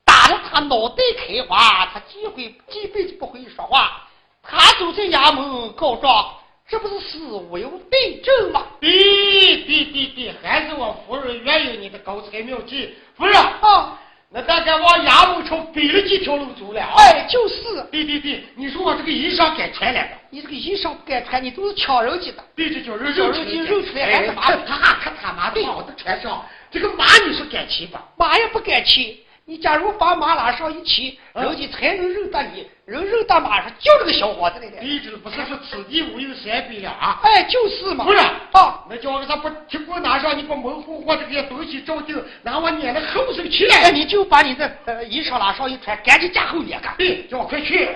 [0.06, 4.08] 打得他脑袋开花，他几回几辈子不会说话。
[4.42, 6.34] 他走在衙门告状，
[6.66, 8.64] 这不是死无有对证吗？
[8.80, 14.00] 对对对对，还是我夫人原有你的高才妙计，夫人啊。
[14.36, 16.92] 那大概往衙门朝北了几条路走了啊？
[16.98, 17.54] 哎，就是。
[17.90, 22.44] 对对对，你说我这个衣裳该穿了你这个衣裳不该穿，你都是抢人家的。
[22.54, 24.42] 对，这叫人肉出肉出来，还是马？
[24.42, 28.04] 他他他妈的把我都穿上，这个马你说敢骑吧？
[28.18, 29.24] 马也不敢骑。
[29.48, 32.66] 你假如把马拉上一骑，人家才能认得你。
[32.84, 34.80] 人认得马上就这个小伙子来的。
[34.80, 37.20] 你这不是说此地无银三百两啊？
[37.22, 38.04] 哎，就是嘛。
[38.04, 43.74] 不是啊，那叫个他把铁棍拿上，你把门户或者这些东西照定，拿我撵到后头去了。
[43.76, 46.88] 哎，你就把你的呃衣裳拉上一穿，赶紧加后撵个。
[46.98, 47.88] 对，叫我快去。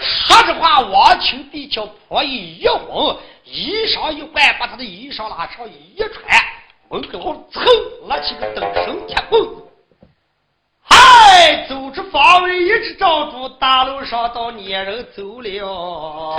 [0.00, 6.36] 说着话，王清帝叫婆姨一哄，衣裳一换，把他的衣裳拉上一穿，
[6.88, 7.62] 门口蹭
[8.08, 9.40] 拉起个灯绳铁棍。
[10.90, 16.36] 哎，走出房门，一直照住大路上，到撵人走了。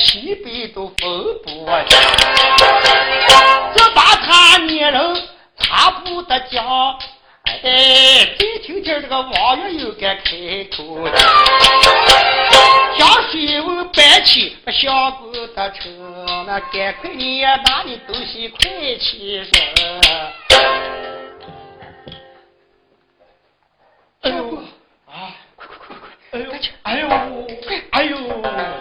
[0.00, 0.98] 西北都分
[1.44, 1.48] 不
[1.88, 1.98] 清。
[3.74, 5.22] 这把他撵人，
[5.58, 6.98] 他不得讲。
[7.44, 7.62] 哎，
[8.38, 11.12] 再听见这个王爷又该开口了。
[12.98, 15.88] 江水文白起相公得车，
[16.46, 18.58] 那赶快你也拿你东西快
[18.98, 19.50] 起身。
[24.22, 24.56] 哎呦，
[25.06, 27.10] 啊，快快快快快，哎呦，快！
[27.90, 28.04] 哎呦。
[28.04, 28.80] 哎呦哎呦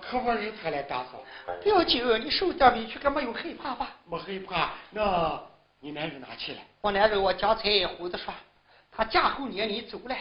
[0.00, 1.22] 可不是他来打扫。
[1.62, 3.96] 不要紧，你受点委屈，可没有害怕吧？
[4.06, 4.70] 没害怕。
[4.90, 5.40] 那
[5.80, 6.58] 你男人哪去了？
[6.80, 8.32] 我男人我家财胡子说，
[8.90, 10.16] 他嫁后年你走了，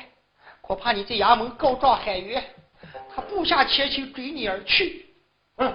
[0.62, 2.44] 恐怕你在衙门告状喊冤，
[3.16, 5.06] 他部下前去追你而去。
[5.58, 5.68] 嗯，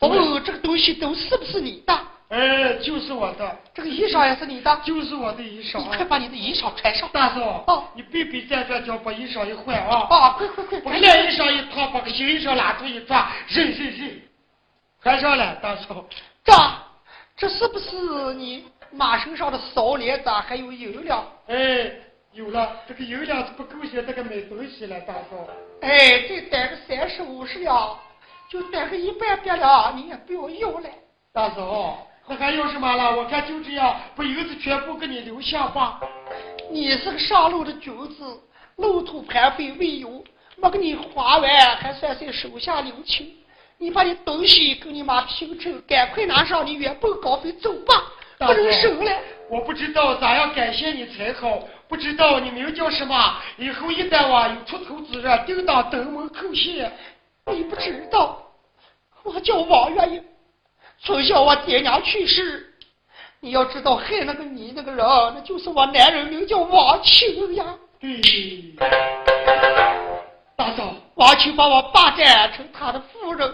[0.00, 1.98] 哦，这个东西都是不是你的？
[2.32, 3.58] 哎，就是我的。
[3.74, 4.80] 这个衣裳也是你的？
[4.82, 5.78] 就是我的衣裳。
[5.80, 7.06] 你快把你的衣裳穿上。
[7.12, 10.06] 大嫂，哦，你别别站着，叫把衣裳一换啊！
[10.08, 10.80] 啊，快快快！
[10.80, 14.22] 把烂衣裳一套，把个新衣裳拿出一抓，认认认，
[15.02, 16.02] 穿上了，大嫂。
[16.42, 16.54] 这
[17.36, 21.22] 这是不是你马身上的骚脸子还有银两？
[21.48, 21.92] 哎，
[22.32, 25.46] 有了，这个银两是不够些，这个买东西了，大嫂。
[25.82, 27.98] 哎，再带个三十五十两，
[28.48, 30.88] 就带个一百百两，你也不要要了，
[31.30, 32.06] 大嫂。
[32.28, 33.16] 那还有什么了？
[33.16, 36.00] 我看就这样，把银子全部给你留下吧。
[36.70, 38.24] 你是个上路的君子，
[38.76, 40.22] 路途盘费未有，
[40.56, 43.30] 没给你花完，还算是手下留情。
[43.78, 47.94] 你把你东西跟你妈平成，赶快拿上你原本高飞走吧，
[48.38, 49.10] 不能收了。
[49.50, 51.58] 我不知道咋样感谢你才好，
[51.88, 53.34] 不知道你名叫什么？
[53.58, 56.90] 以后一旦我有出头之日，定当登门叩谢。
[57.52, 58.40] 你不知道，
[59.24, 60.24] 我叫王月英。
[61.04, 62.64] 从小我爹娘去世，
[63.40, 67.76] 你要知道害那个你那个人，那就是我男人，名叫王秋呀。
[67.98, 68.20] 对，
[70.54, 73.52] 大嫂，王秋把我霸占成他的夫人，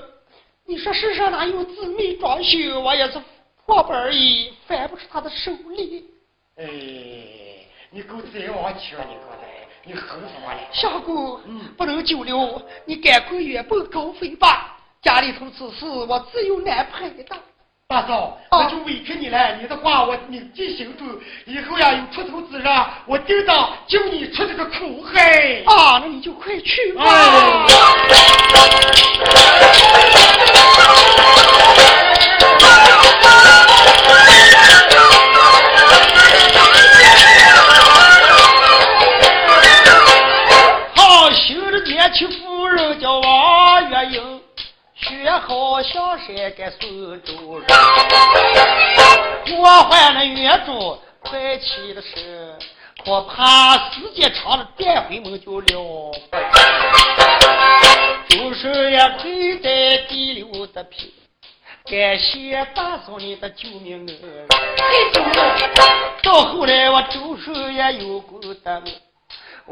[0.66, 2.80] 你说世上哪有姊妹装修？
[2.80, 3.18] 我也是
[3.64, 6.04] 破本而已，翻不出他的手里。
[6.56, 6.66] 哎，
[7.90, 9.46] 你够贼王秋，你刚才
[9.84, 10.68] 你横什么嘞？
[10.70, 14.74] 相公，嗯，不能久留，你赶快远奔高飞吧。
[15.00, 17.24] 家里头此事我自有安排的，
[17.86, 19.56] 大嫂，我就委屈你了。
[19.56, 21.06] 你的话我铭记心中，
[21.46, 22.64] 以后呀有出头之日，
[23.06, 25.62] 我定当救你出这个苦海。
[25.66, 27.04] 啊，那你就快去吧。
[40.94, 42.28] 好行了年轻
[45.40, 47.32] 好像山该送走，
[49.46, 52.56] 破坏了原主快起的事，
[53.04, 56.12] 可怕时间长了带回门就了。
[58.28, 61.14] 就是也跪在地流的皮，
[61.90, 64.46] 感谢大嫂你的救命恩。
[66.22, 68.82] 到后来我周叔也有功德。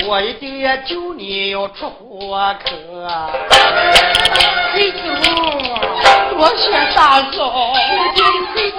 [0.05, 3.30] 我一定要救你，要出火坑啊！
[4.74, 4.99] 黑子，
[6.30, 8.22] 多谢大嫂，谢谢
[8.55, 8.76] 黑子。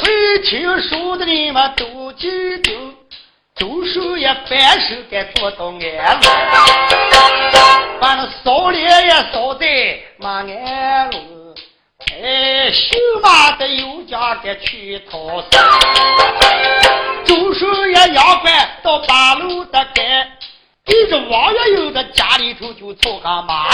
[0.00, 2.28] 会听书的你们都记
[2.58, 2.70] 得，
[3.56, 6.28] 周叔也反手该做到安乐，
[7.98, 9.66] 把那扫脸也扫在
[10.18, 11.37] 马鞍路。
[12.20, 15.50] 哎，姓马的有家的去讨生，
[17.24, 20.26] 周叔爷杨官到八路的街，
[20.84, 23.68] 对着王月英的家里头就凑个马。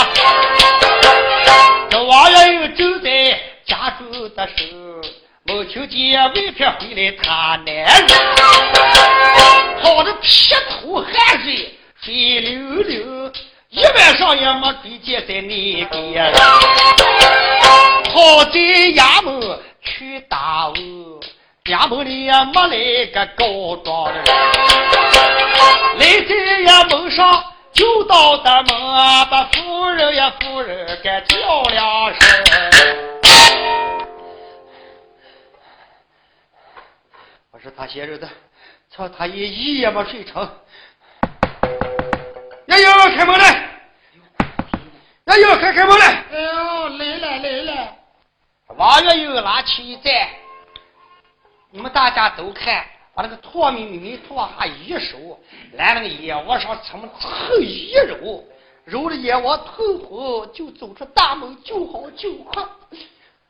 [1.89, 5.01] 这王月英正在家中的时候，
[5.45, 7.87] 没听见外边回来他男人，
[9.81, 11.73] 跑的撇头汗水，
[12.03, 13.33] 水溜溜。
[13.71, 16.33] 一晚上也没追见在那边，
[18.15, 20.75] 跑在衙门去打我，
[21.65, 24.25] 衙门里也没来个告状的人，
[25.99, 28.69] 来在衙门上就到的门，
[29.29, 32.21] 把夫人呀夫人给叫两声。
[37.51, 38.29] 我是他先生的，
[38.95, 40.49] 瞧他一一夜没睡成。
[42.69, 43.71] 哎呦，开门来！
[45.25, 46.07] 哎呦，开开门来！
[46.33, 47.94] 哎呦，来了来了！
[48.77, 50.13] 王月又拿起一盏，
[51.71, 55.39] 你们大家都看，把那个唾米米米往下一手，
[55.75, 58.45] 来那个眼窝上这么蹭一揉，
[58.85, 62.65] 揉了眼窝透红，就走出大门，就好就快。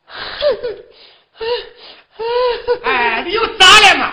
[2.84, 4.12] 哎，你又咋了嘛？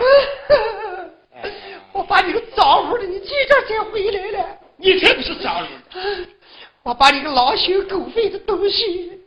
[1.92, 4.58] 我把你个脏乎的，你几点才回来了？
[4.78, 5.70] 你才不是脏人！
[6.84, 9.22] 我把你个狼心狗肺的东西，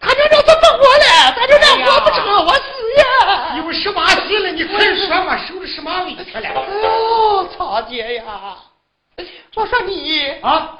[0.00, 1.32] 他娘娘怎么活了？
[1.36, 2.60] 他娘娘活不成，我死
[2.98, 3.56] 呀！
[3.56, 4.50] 有什么事了？
[4.52, 6.48] 你快说嘛，受了什么委屈了？
[6.54, 8.56] 哦，曹姐呀，
[9.54, 10.78] 我说你啊，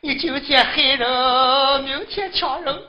[0.00, 2.82] 你今天害人，明天抢人，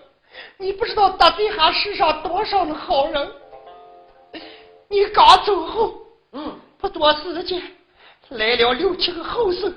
[0.57, 3.31] 你不知道得罪下世上多少的好人。
[4.89, 5.93] 你刚走后，
[6.33, 7.61] 嗯，不多时间。
[8.29, 9.73] 来了六七个后生，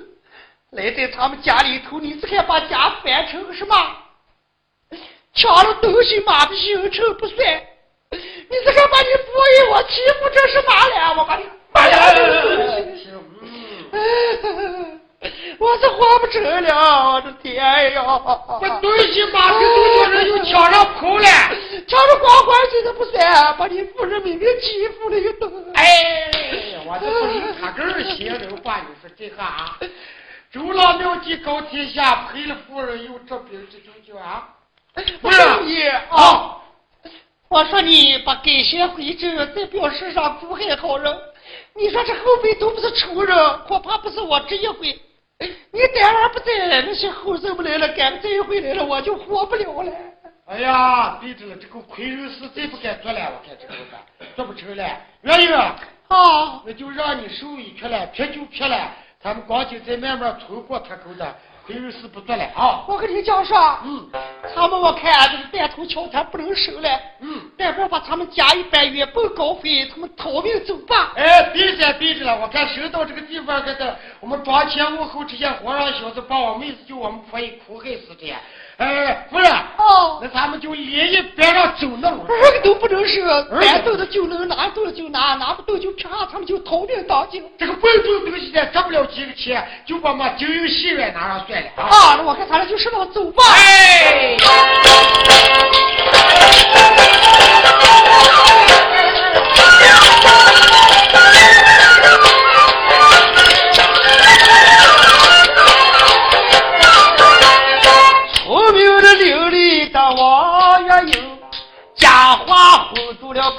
[0.71, 3.75] 来在他们家里头，你这还把家翻成什么？
[5.33, 7.63] 抢了东西马不行，臭不算。
[8.11, 11.15] 你这个把你夫人我欺负成什么了？
[11.17, 12.13] 我把你妈呀！
[15.57, 17.55] 我是活不成了，我的天
[17.93, 18.03] 呀！
[18.03, 21.27] 我东西马屁都叫人又抢上跑了，
[21.87, 25.71] 抢着光光这个不算，把你夫人明明欺负了一顿。
[25.75, 26.29] 哎，
[26.85, 29.77] 我这不是他根儿心人话，你说这个啊？
[30.51, 34.49] 周郎妙计高天下，赔了夫人又折兵之久啊！
[35.21, 36.57] 不是你啊！
[37.47, 41.17] 我说你把改邪归正，在表示上苦害好人。
[41.75, 44.99] 你说这后辈都不是仇人，恐怕不是我这一回。
[45.39, 49.91] 你待会不在，那些后生们来了，赶这一回来了，我就活不了了。
[50.45, 53.73] 哎呀，对着了，这个亏人事再不敢做了，我看这个
[54.35, 54.83] 做不成了。
[55.21, 58.91] 愿意啊，那就让你受委屈了，撇就撇了。
[59.23, 61.35] 他们光景在慢慢通过他口的。
[61.71, 62.83] 亏肉事不做了啊！
[62.87, 64.09] 我跟你讲说，嗯，
[64.53, 66.89] 他们我看这个断头桥他不能收了，
[67.21, 71.13] 嗯，待会把他们加一百元报稿费，他们逃命走吧。
[71.15, 78.33] 哎，别着别着了，我看收到这个地方，给他我们庄前屋后这些和尚小子把我妹子就我们婆姨苦害死的。
[78.81, 83.21] 哎，夫人，哦，那咱们就连夜别让走那路，二个都不能是，
[83.61, 87.43] 该斗的就能拿走了就拿，拿不动就啪，他们就逃命当警。
[87.59, 91.67] 这个贵重东西呢，挣不了几个钱，就把嘛金银细软拿上算了。
[91.75, 93.43] 啊，那我看咱俩就是那走吧。
[93.53, 94.35] 哎。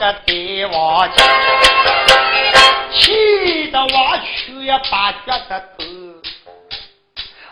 [0.03, 1.23] 个贼王家，
[2.93, 5.85] 气得王去也把脚的头，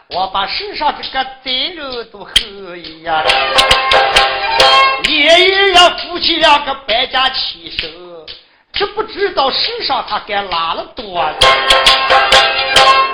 [0.09, 3.23] 我把世上这个贼人都恨呀！
[5.05, 5.15] 爷
[5.49, 7.87] 爷呀，夫妻两个败家起手，
[8.73, 11.33] 这不知道世上他该拉了多少。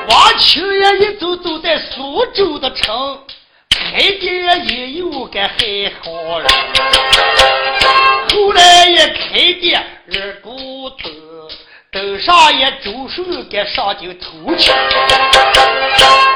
[0.08, 3.20] 王秋爷一走走在苏州的城，
[3.68, 6.48] 开店也有个还好人。
[8.36, 9.82] 后来也开店
[10.12, 11.08] 二股头，
[11.90, 14.70] 头上也周顺给上京偷去，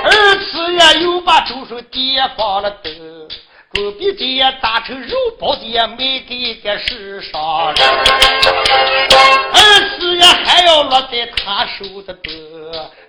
[0.04, 2.90] 二次也又把周顺店放了灯，
[3.74, 7.86] 隔壁店打成肉包子也卖给个市上人，
[9.52, 12.32] 二次也还要落在他手的灯，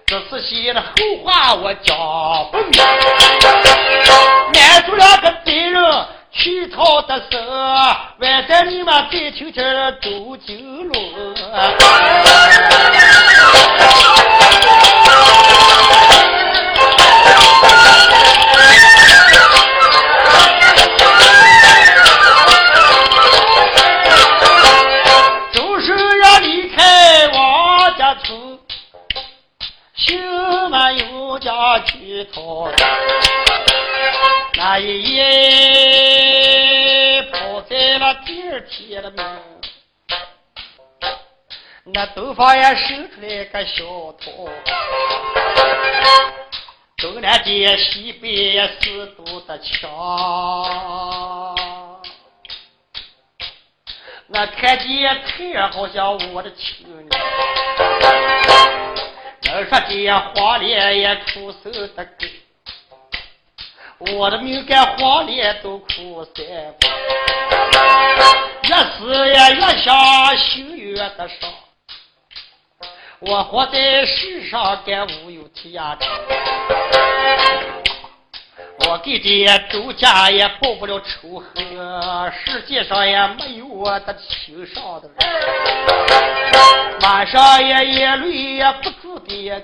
[0.05, 0.87] 这次写的后
[1.23, 1.95] 话我讲
[2.51, 2.71] 不明，
[4.51, 6.05] 难住了个贼人。
[6.33, 7.51] 乞讨的时候，
[8.19, 9.53] 晚上你们再听听
[10.01, 10.53] 周九
[10.83, 11.35] 龙。
[25.51, 28.57] 周氏要离开王家村，
[29.95, 30.17] 心
[30.69, 32.71] 满有家乞讨。
[34.53, 35.80] 那一夜
[38.81, 39.37] 第二天的门，
[41.85, 43.83] 那头发也生出来个小
[44.19, 44.49] 头，
[46.97, 49.87] 东南街西北也四堵的墙，
[54.29, 57.21] 我看见太阳好像我的亲娘，
[59.53, 62.25] 我说这黄脸也出手的狗。
[64.17, 66.43] 我的命干黄连都苦三
[68.63, 71.49] 越死也越想心越的伤。
[73.19, 75.95] 我活在世上干无有天涯
[78.87, 81.53] 我给这周家也报不了仇恨，
[82.33, 85.17] 世界上也没有我的心上的人，
[87.01, 89.63] 晚上也眼泪也不住的流。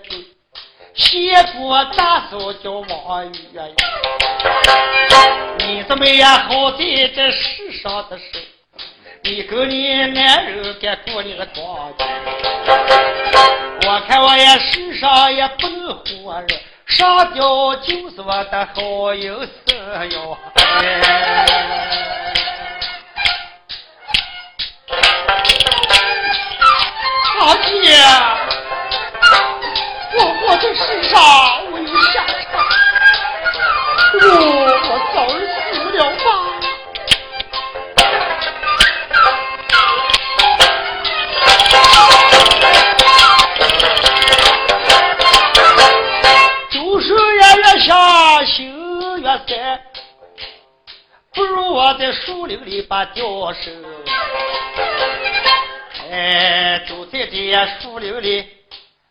[0.94, 3.64] 谢过大嫂叫王玉呀，
[5.60, 6.78] 你怎么也好在
[7.16, 8.24] 这世上的事，
[9.30, 12.06] 你跟你男人该过你个庄稼。
[13.86, 16.56] 我看我也世上也不能活着，
[16.86, 20.38] 上吊就是我的好有色哟。
[27.38, 28.00] 好姐。
[30.20, 31.20] 我活在世上，
[31.74, 32.66] 我有下场。
[34.14, 34.24] 我
[34.88, 35.40] 我早日
[35.74, 36.47] 死了吧。
[46.70, 49.82] 就是也越想心越塞，
[51.34, 53.74] 不如我在树林里把钓绳。
[56.10, 58.48] 哎，就在这树林里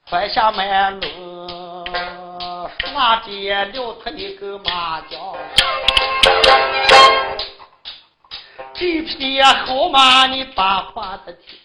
[0.09, 1.85] 快下麦农，
[2.95, 5.21] 那边撂他一个麻将。
[8.75, 11.59] 这匹好马，你把话的听。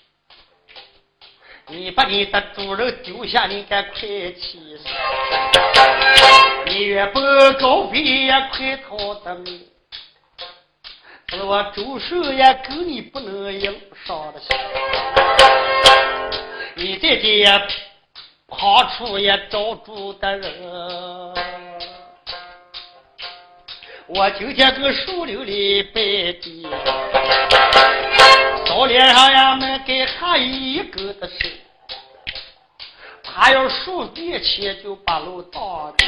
[1.71, 4.91] 你把你的主人丢下，你该快起身。
[6.65, 7.21] 你越不
[7.61, 9.61] 高飞也快逃的命。
[11.29, 13.71] 是我周寿也跟你不能有
[14.05, 14.49] 上的心。
[16.75, 17.45] 你在这
[18.49, 21.33] 旁处也找住的人，
[24.07, 26.01] 我今天跟树林里拜
[26.41, 26.69] 的，
[28.81, 31.51] 我脸上呀没给他一个的事。
[33.23, 36.03] 他要数地起就把路挡的，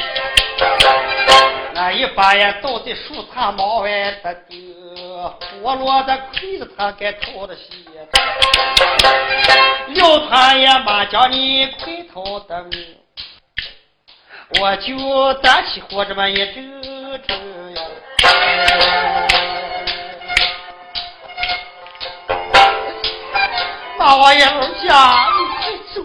[1.72, 3.88] 那一把呀倒在树他毛外
[4.24, 4.58] 的丢，
[5.62, 7.70] 活络的亏着他该逃的些，
[9.94, 12.96] 要他也马叫你快掏的命，
[14.60, 16.82] 我就担起活着么一阵
[17.24, 17.82] 阵呀，
[24.06, 26.02] 那我也不下，你快走。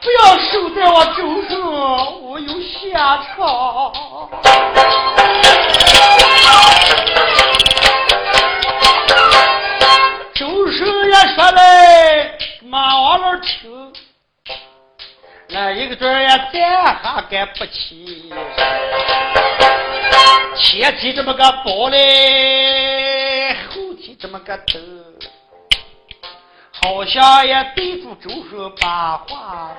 [0.00, 1.60] 不要守在我周上，
[2.22, 3.36] 我有下场。
[10.34, 10.80] 周生
[11.10, 12.32] 也说来，
[12.62, 13.92] 马王老听，
[15.48, 18.32] 那一个准也再还敢不起，
[20.56, 24.78] 前提这么个包嘞，后提这么个头。
[26.82, 29.76] 好像也对住周顺把话，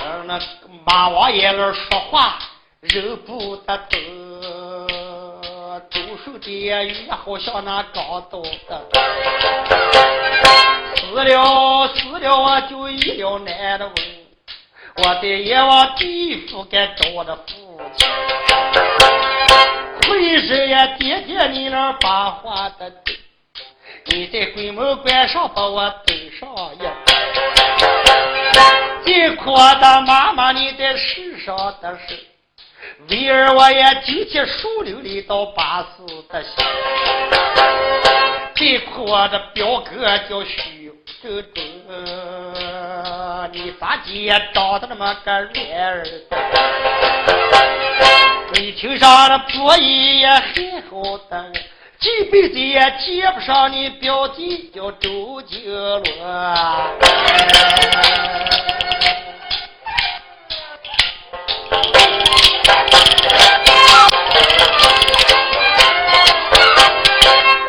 [0.00, 0.40] 而那
[0.84, 2.38] 马王爷那说话
[2.80, 3.98] 忍不得走，
[5.90, 8.86] 周顺的也好像那刚到的，
[10.94, 13.94] 死了死了我就一了难的问，
[14.98, 18.08] 我的阎王地府该找我的父亲，
[20.12, 22.92] 为什也爹爹你那把话的。
[24.08, 26.48] 你在鬼门关上把我登上
[26.78, 26.92] 呀！
[29.04, 32.16] 最苦的妈妈，你在世上的事，
[33.10, 36.52] 为儿我也今天树林里到八四的心。
[38.54, 41.64] 最苦的表哥叫徐正中，
[43.52, 45.52] 你咋地长得那么个软
[45.82, 46.36] 儿的？
[48.54, 51.52] 你听上的婆姨也很好的。
[52.06, 56.02] 这辈子也接不上你表弟叫周金罗。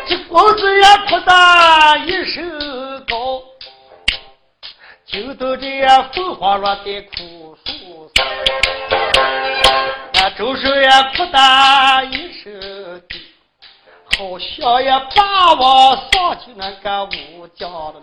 [0.06, 3.42] 这公子也哭得一身高，
[5.04, 5.66] 就到这
[6.14, 8.24] 凤凰落在枯树上，
[10.14, 12.57] 那周寿也哭得一身。
[14.18, 17.94] 好像也把我上去那个武将了，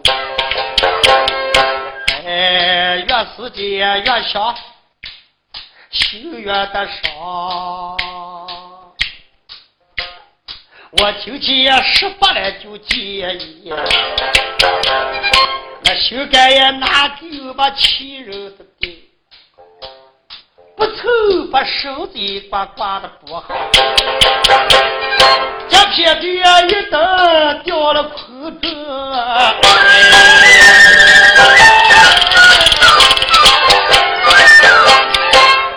[2.25, 3.05] 哎，越
[3.35, 3.61] 是的
[3.99, 4.55] 越想
[5.91, 7.97] 心越的伤。
[10.91, 13.73] 我今天十八来就结义，
[15.83, 19.03] 那心肝也哪里有把亲人的地？
[20.77, 21.03] 不愁
[21.51, 22.17] 把手子
[22.49, 23.45] 把挂的不好。
[25.69, 28.67] 这片地一蹬掉了裤子，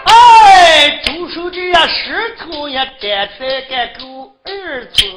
[0.05, 4.51] 哎，周手这石头也干出来个够二
[4.93, 5.09] 寸。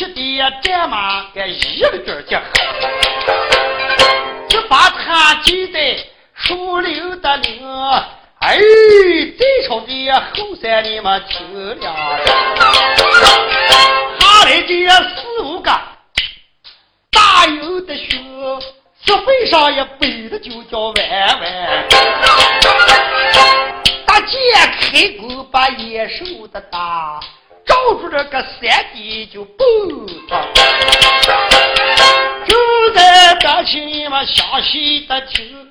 [0.00, 2.40] 一匹的战马，该一个劲儿叫，
[4.48, 5.98] 就把他记在
[6.34, 7.68] 树林的林，
[8.38, 8.56] 哎，
[9.36, 12.20] 这朝的后山里嘛听了，
[14.20, 15.68] 他来这四五个
[17.10, 18.06] 大有的学，
[19.04, 20.94] 石背上也背的就叫弯
[21.40, 21.88] 弯，
[24.06, 24.30] 大剑
[24.80, 27.18] 开弓把野兽的打。
[27.68, 30.48] 照住这个山地就蹦上，
[32.46, 35.68] 就在这起嘛详细的听，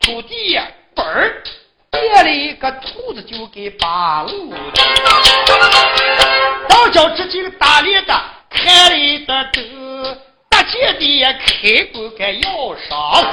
[0.00, 1.42] 土地呀，嘣儿，
[1.90, 4.30] 变兔子就给扒了。
[6.68, 8.20] 到脚之间打脸的，
[8.50, 9.60] 看了一个狗，
[10.50, 13.32] 大姐的也开不开要上。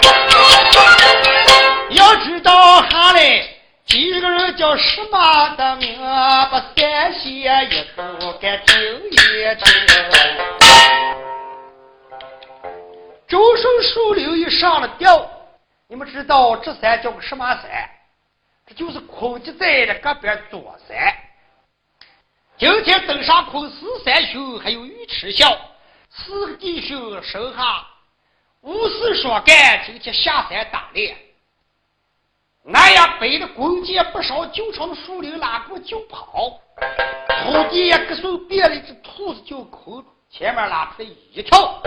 [1.90, 3.57] 要知道哈嘞。
[3.88, 5.98] 几个人叫什么的名？
[5.98, 8.76] 把三线一头该听
[9.10, 9.58] 一听。
[13.30, 15.26] 周顺树林一上了吊，
[15.88, 17.90] 你们知道这山叫个什么山？
[18.68, 20.98] 这就是孔吉在的隔壁左山。
[22.58, 25.58] 今天登上昆四三兄还有尉迟孝
[26.10, 27.88] 四个弟兄，手下
[28.60, 31.18] 无事说干，今天下山打猎。
[32.70, 36.60] 那样背的弓箭不少，就朝那树林拉过就跑。
[37.46, 41.82] 土地也各手变了一只兔子，就空前面拉出来一条，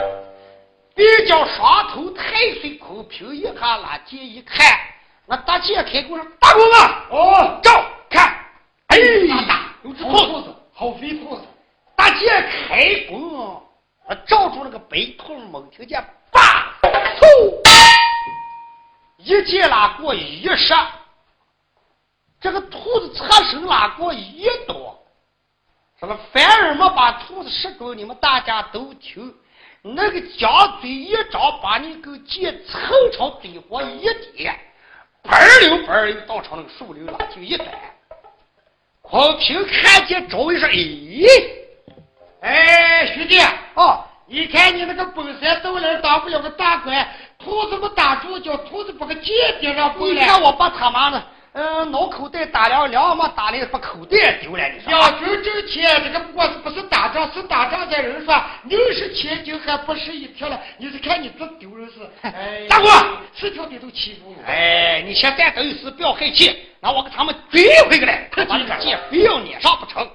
[0.95, 2.25] 比叫双头太
[2.63, 4.59] 岁空平一下拉箭一看，
[5.27, 6.77] 那大姐开弓上，大弓子！
[7.11, 8.35] 哦，照看，
[8.87, 8.97] 哎，
[9.47, 11.43] 大有只兔子，好肥兔子，
[11.95, 12.27] 大姐
[12.67, 13.63] 开弓，
[14.27, 16.03] 照住那个白兔，猛听见，
[16.33, 16.73] 叭，
[17.21, 17.70] 嗖。
[19.23, 20.75] 一箭拉过一射，
[22.41, 24.75] 这个兔子侧身拉过一刀。
[25.99, 26.19] 什么？
[26.33, 29.35] 反而没把兔子射中，你们大家都听。
[29.83, 32.79] 那个将嘴一张，把你个箭凑
[33.13, 34.07] 朝嘴上一
[34.37, 34.59] 点，
[35.23, 37.67] 嘣溜嘣溜倒朝那个树林了，就一摆。
[39.03, 40.69] 孔平看见，周一说
[42.41, 47.09] ：“哎，哎，兄弟啊，你看你那个本山斗人当不了个大官。”
[47.43, 50.21] 兔子不打住，叫兔子把个剑顶上回来。
[50.23, 51.23] 你看我把他妈的，
[51.53, 54.69] 嗯，脑口袋打两两嘛，打的把口袋丢了。
[54.69, 60.61] 你说两军挣钱，这个不是不是打仗，是打仗的人说六十千斤还不是一条了。
[60.77, 62.09] 你是看你这丢人是？
[62.29, 62.87] 哎，大哥，
[63.35, 64.43] 四条腿都欺负我。
[64.47, 68.29] 哎，你先站等于是，不要害气，那我给他们追回来。
[68.31, 70.07] 他把这个剑非要撵上不成。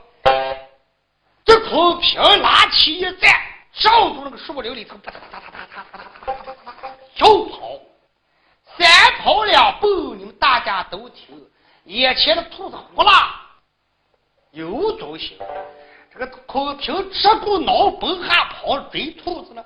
[1.43, 3.31] 这孔平拿起一站，
[3.77, 6.91] 照住那个树林里头，啪嗒嗒嗒嗒嗒嗒嗒嗒嗒嗒。
[7.15, 7.79] 就跑，
[8.77, 11.41] 三跑两步，你们大家都听。
[11.85, 13.41] 眼前的兔子呼啦，
[14.51, 15.37] 又走行。
[16.11, 19.63] 这个空平这股脑崩还跑追兔子呢。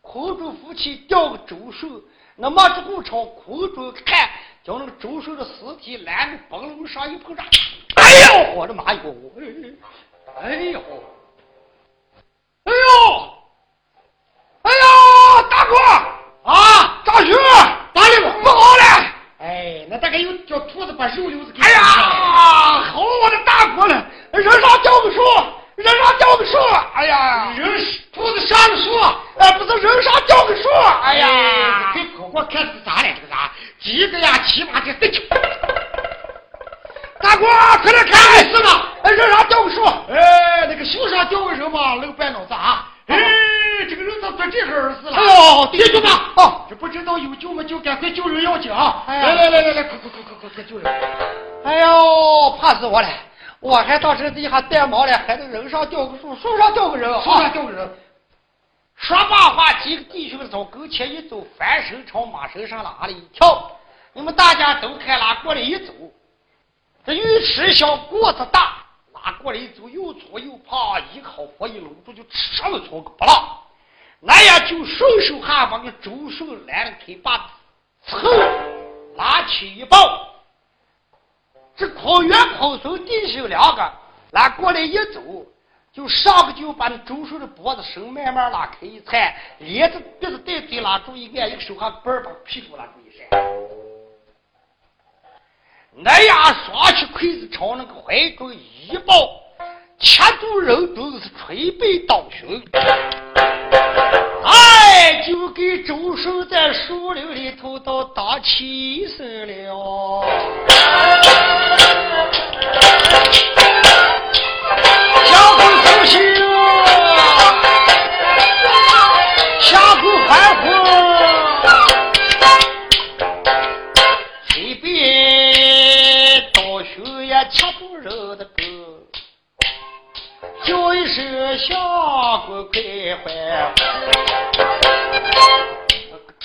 [0.00, 1.88] 空中夫妻吊个周手，
[2.34, 4.28] 那么这股朝空中看，
[4.64, 7.46] 叫那个周手的尸体拦在崩楼上一碰上，
[7.94, 9.14] 哎呦，我的妈哟！
[9.38, 9.74] 哎呦，
[10.40, 10.82] 哎呦，
[12.64, 12.72] 哎
[14.72, 15.76] 呦，大哥！
[16.44, 17.36] 啊，张兄，
[17.92, 18.82] 打理我不好了！
[19.40, 21.60] 哎，那大概有叫兔子把肉瘤子给。
[21.62, 24.06] 哎呀，好我的大哥了！
[24.32, 25.20] 人上吊个树，
[25.76, 26.58] 人上吊个树！
[26.94, 27.68] 哎呀，人
[28.12, 28.98] 兔子上了树，
[29.38, 30.68] 哎，不是人上吊个树！
[31.02, 33.08] 哎呀，给婆婆看是咋了？
[33.14, 33.50] 这个啥？
[33.80, 34.38] 几个呀？
[34.46, 35.28] 七八个，对去！
[37.22, 37.46] 大哥，
[37.82, 38.88] 快来看，是吗？
[39.04, 42.88] 人上吊个树，哎，那个树上吊个人嘛，露半脑子啊！
[43.06, 43.16] 哎，
[43.88, 45.16] 这个人咋做这儿子了？
[45.16, 49.04] 哎呦，弟兄们，哦，这不知道有救没救，赶快救人要紧啊！
[49.06, 50.92] 来来来来来，快快快快快快救人！
[51.64, 53.08] 哎呦，怕死我了！
[53.60, 57.88] 我还到这地下呆毛了，还得人上吊个树，树上吊个人，树上吊个人。
[58.96, 63.70] 说罢话，几个弟兄从跟前一走，翻身朝马身上拉了一跳。
[64.14, 65.92] 你们大家都看拉过来一走，
[67.04, 68.78] 这尉迟小个子大。
[69.24, 73.56] 拉过来一走，又粗又胖，一靠佛一搂住就吃了粗个不浪，
[74.18, 77.48] 那样就顺手哈把个周顺拦了腿把
[78.04, 78.18] 凑
[79.14, 80.26] 拉起一抱，
[81.76, 83.92] 这孔元孔孙弟兄两个
[84.32, 85.46] 拉过来一走，
[85.92, 93.81] 就上个就把那周顺的脖子绳慢慢拉开一踩，连着鼻子带嘴拉住一按，一个手哈嘣把屁股拉住一扇。
[95.94, 99.14] 那样双起筷子朝那个怀中一抱，
[99.98, 102.62] 切住肉都是捶背倒胸，
[104.42, 110.24] 哎，就给周顺在树林里头都打起身了。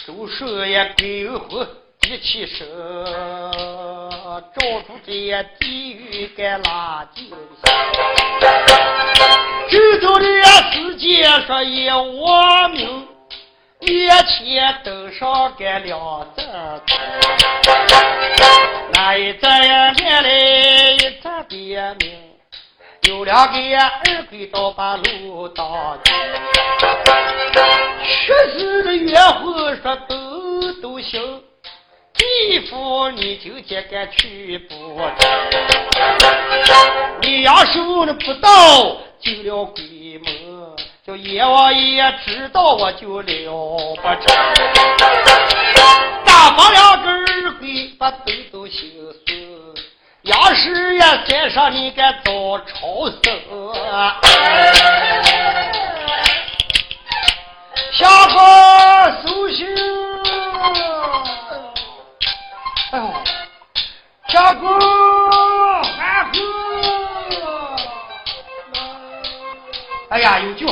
[0.05, 1.67] 都说呀跟我
[2.09, 2.65] 一起手
[4.55, 7.29] 找出这些地狱干垃圾
[9.69, 10.25] 知道的
[10.71, 13.07] 世界说有我们
[13.81, 16.43] 一切都少干两袋
[18.93, 21.95] 那一袋呀面来一袋别呀
[23.07, 26.11] 有两个二鬼倒把路当去。
[28.25, 31.41] 确实的约会说都都行，
[32.13, 35.15] 地府你就接该去不成？
[37.21, 44.35] 你要说的不到，进了鬼门，叫阎王爷知道我就了不成。
[46.25, 49.06] 打发两个二鬼把豆豆心思，
[50.27, 53.39] 要是也再上你个早朝生，
[57.93, 59.65] 下官收信。
[62.91, 63.13] 哎呦，
[64.27, 64.67] 下官。
[70.09, 70.67] 哎呀，有救！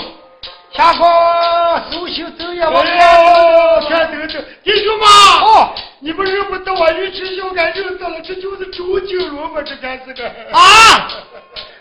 [0.74, 2.89] 下官收修走也我看，
[3.88, 9.62] 看等等，弟兄们，哦，你们认不得我鱼池小干认得了，这就是周金龙吗？
[9.66, 11.10] 这干是个啊！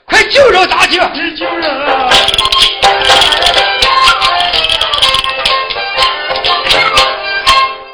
[0.04, 1.00] 快救人大姐！
[1.12, 2.10] 你救人啊！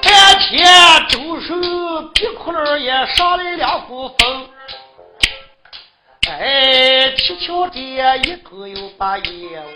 [0.03, 0.11] 这
[0.41, 0.69] 天
[1.09, 1.55] 周手
[2.15, 4.49] 鼻窟窿也上来两股风。
[6.29, 7.81] 哎，七巧的
[8.19, 9.75] 一口又把烟雾，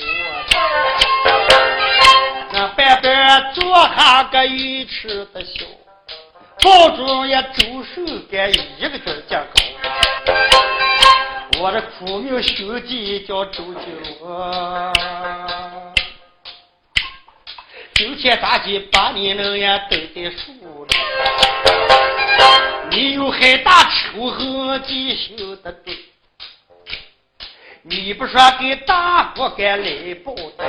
[2.53, 3.65] 那白白坐
[3.97, 5.65] 下个鱼池的笑，
[6.65, 8.01] 保中也周手
[8.33, 9.61] 干一个劲儿讲高。
[11.61, 13.85] 我的苦命兄弟叫周金
[14.23, 14.93] 龙，
[17.95, 20.95] 今天咋地把你能也登在树里？
[22.91, 25.99] 你有很大仇恨弟兄的对。
[27.83, 30.65] 你不说给大伙该来报的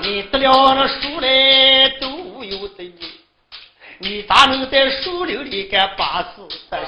[0.00, 3.10] 你得了那书来都有的你，
[4.02, 6.78] 你咋能在树林里干把事的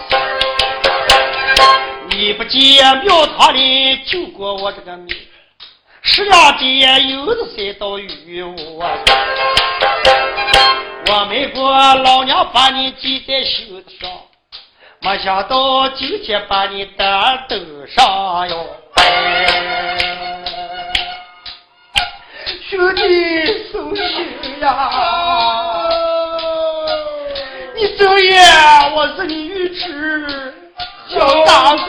[2.09, 5.17] 你不见庙堂里救过我这个命，
[6.03, 8.85] 十两金有的塞到鱼窝，
[11.07, 14.11] 我没过老娘把你记在心上。
[15.01, 18.77] 没想到今天把你担登上哟，
[22.69, 25.64] 兄弟送行呀！
[27.85, 28.41] 你走也，
[28.97, 30.55] 我是你尉迟
[31.07, 31.85] 小大姑。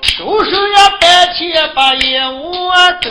[0.00, 2.70] 收拾呀，白天把业务
[3.02, 3.10] 走。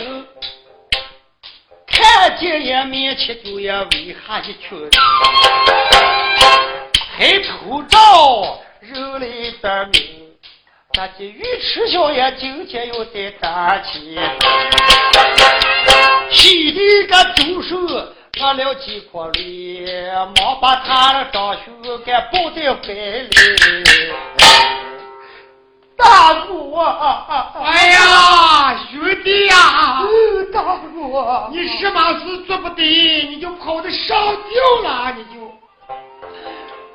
[1.85, 4.89] 看见也面前就要围下一群，
[7.15, 10.24] 还偷照人类的命。
[10.97, 14.17] 那这尉迟小爷今天又在打起，
[16.31, 17.77] 气的个周手
[18.39, 19.85] 拿了几块绿，
[20.37, 23.29] 忙把他的张兄给抱在怀里。
[25.97, 27.51] 大姑啊！
[27.61, 30.01] 哎呀，兄弟呀！
[30.53, 31.21] 大姑，
[31.51, 32.81] 你什么事做不得，
[33.27, 35.51] 你就跑的上吊了，你就。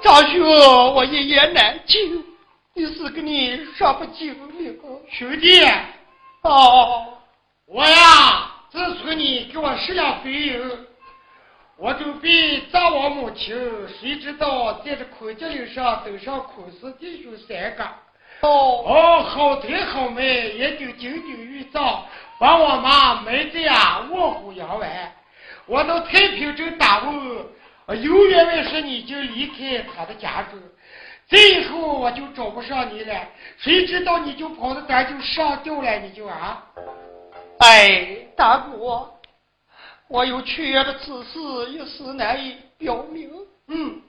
[0.03, 2.25] 张兄，我一言难尽，
[2.75, 4.79] 你是跟你说不精明。
[5.11, 5.61] 兄弟，
[6.43, 7.19] 哦，
[7.67, 10.79] 我呀，自从你给我施了肥油，
[11.77, 13.55] 我准备葬我母亲，
[14.01, 17.85] 谁知道在这苦节岭上登上苦死弟兄三个。
[18.43, 18.49] 哦
[18.87, 22.07] 哦，好腿好美，也就紧紧玉造，
[22.39, 25.13] 把我妈埋在呀卧虎阳湾。
[25.67, 30.59] 我到太平镇打问，有原来是你就离开他的家中，
[31.31, 33.29] 最后我就找不上你了。
[33.57, 36.67] 谁知道你就跑到咱就上吊了，你就啊？
[37.61, 39.07] 哎，大姑，
[40.09, 41.39] 我有屈原的此事
[41.71, 43.31] 一时难以表明。
[43.69, 44.03] 嗯。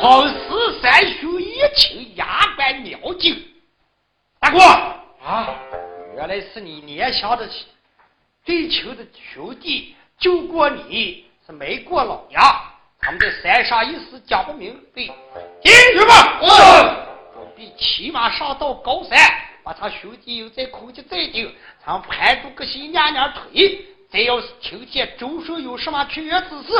[0.00, 3.40] 好似三兄一请牙关尿精，
[4.40, 4.58] 大哥
[5.24, 5.48] 啊，
[6.16, 7.48] 原来是你年下的
[8.44, 12.42] 最亲的兄弟救过你，是没过老娘。
[13.04, 15.02] 他们在山上一时讲不明白，
[15.60, 16.38] 进去吧。
[17.34, 19.18] 准备骑马上到高山，
[19.64, 21.52] 把他兄弟又在空气再定，
[21.84, 23.86] 咱们盘住个心娘娘腿。
[24.08, 26.72] 再要是听见周顺有什么屈原之事，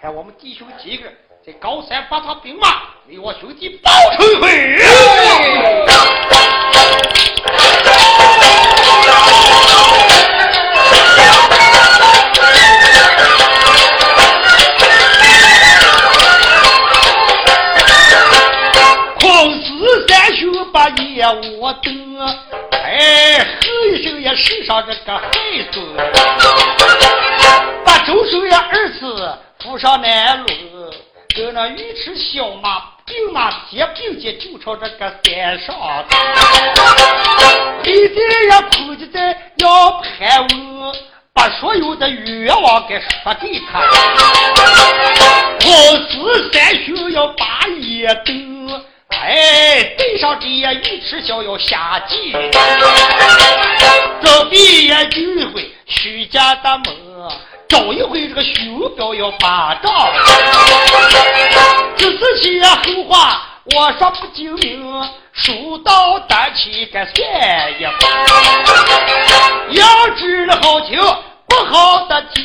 [0.00, 1.12] 看我们弟兄几个。
[1.44, 4.36] 在高山把他兵马，为我兄弟报仇一
[21.64, 22.18] 我等，
[22.72, 25.30] 哎，喝一声也身上这个害
[25.72, 25.80] 死，
[27.86, 28.42] 把周叔
[29.60, 30.46] 扶上南路，
[31.34, 35.74] 跟那尉迟小马并马接并肩就朝这个山上
[36.06, 36.14] 走，
[37.82, 38.14] 黑天
[38.50, 40.94] 也扑击在要盘问，
[41.32, 43.80] 把所有的愿望给说给他。
[45.60, 45.70] 好
[46.10, 48.53] 似三兄要把夜灯，
[49.08, 52.16] 哎，对上这尉迟小要下界，
[54.22, 56.94] 这边也就一回徐家的门。
[57.66, 60.12] 找一回这个熊彪要打仗，
[61.96, 63.42] 这事情后话
[63.74, 67.16] 我说不精明，书到单起该算
[67.80, 67.90] 一把。
[69.70, 71.00] 要知了好听，
[71.48, 72.44] 不好的听，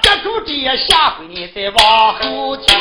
[0.00, 0.52] 接住这
[0.88, 2.78] 下回你再往后听。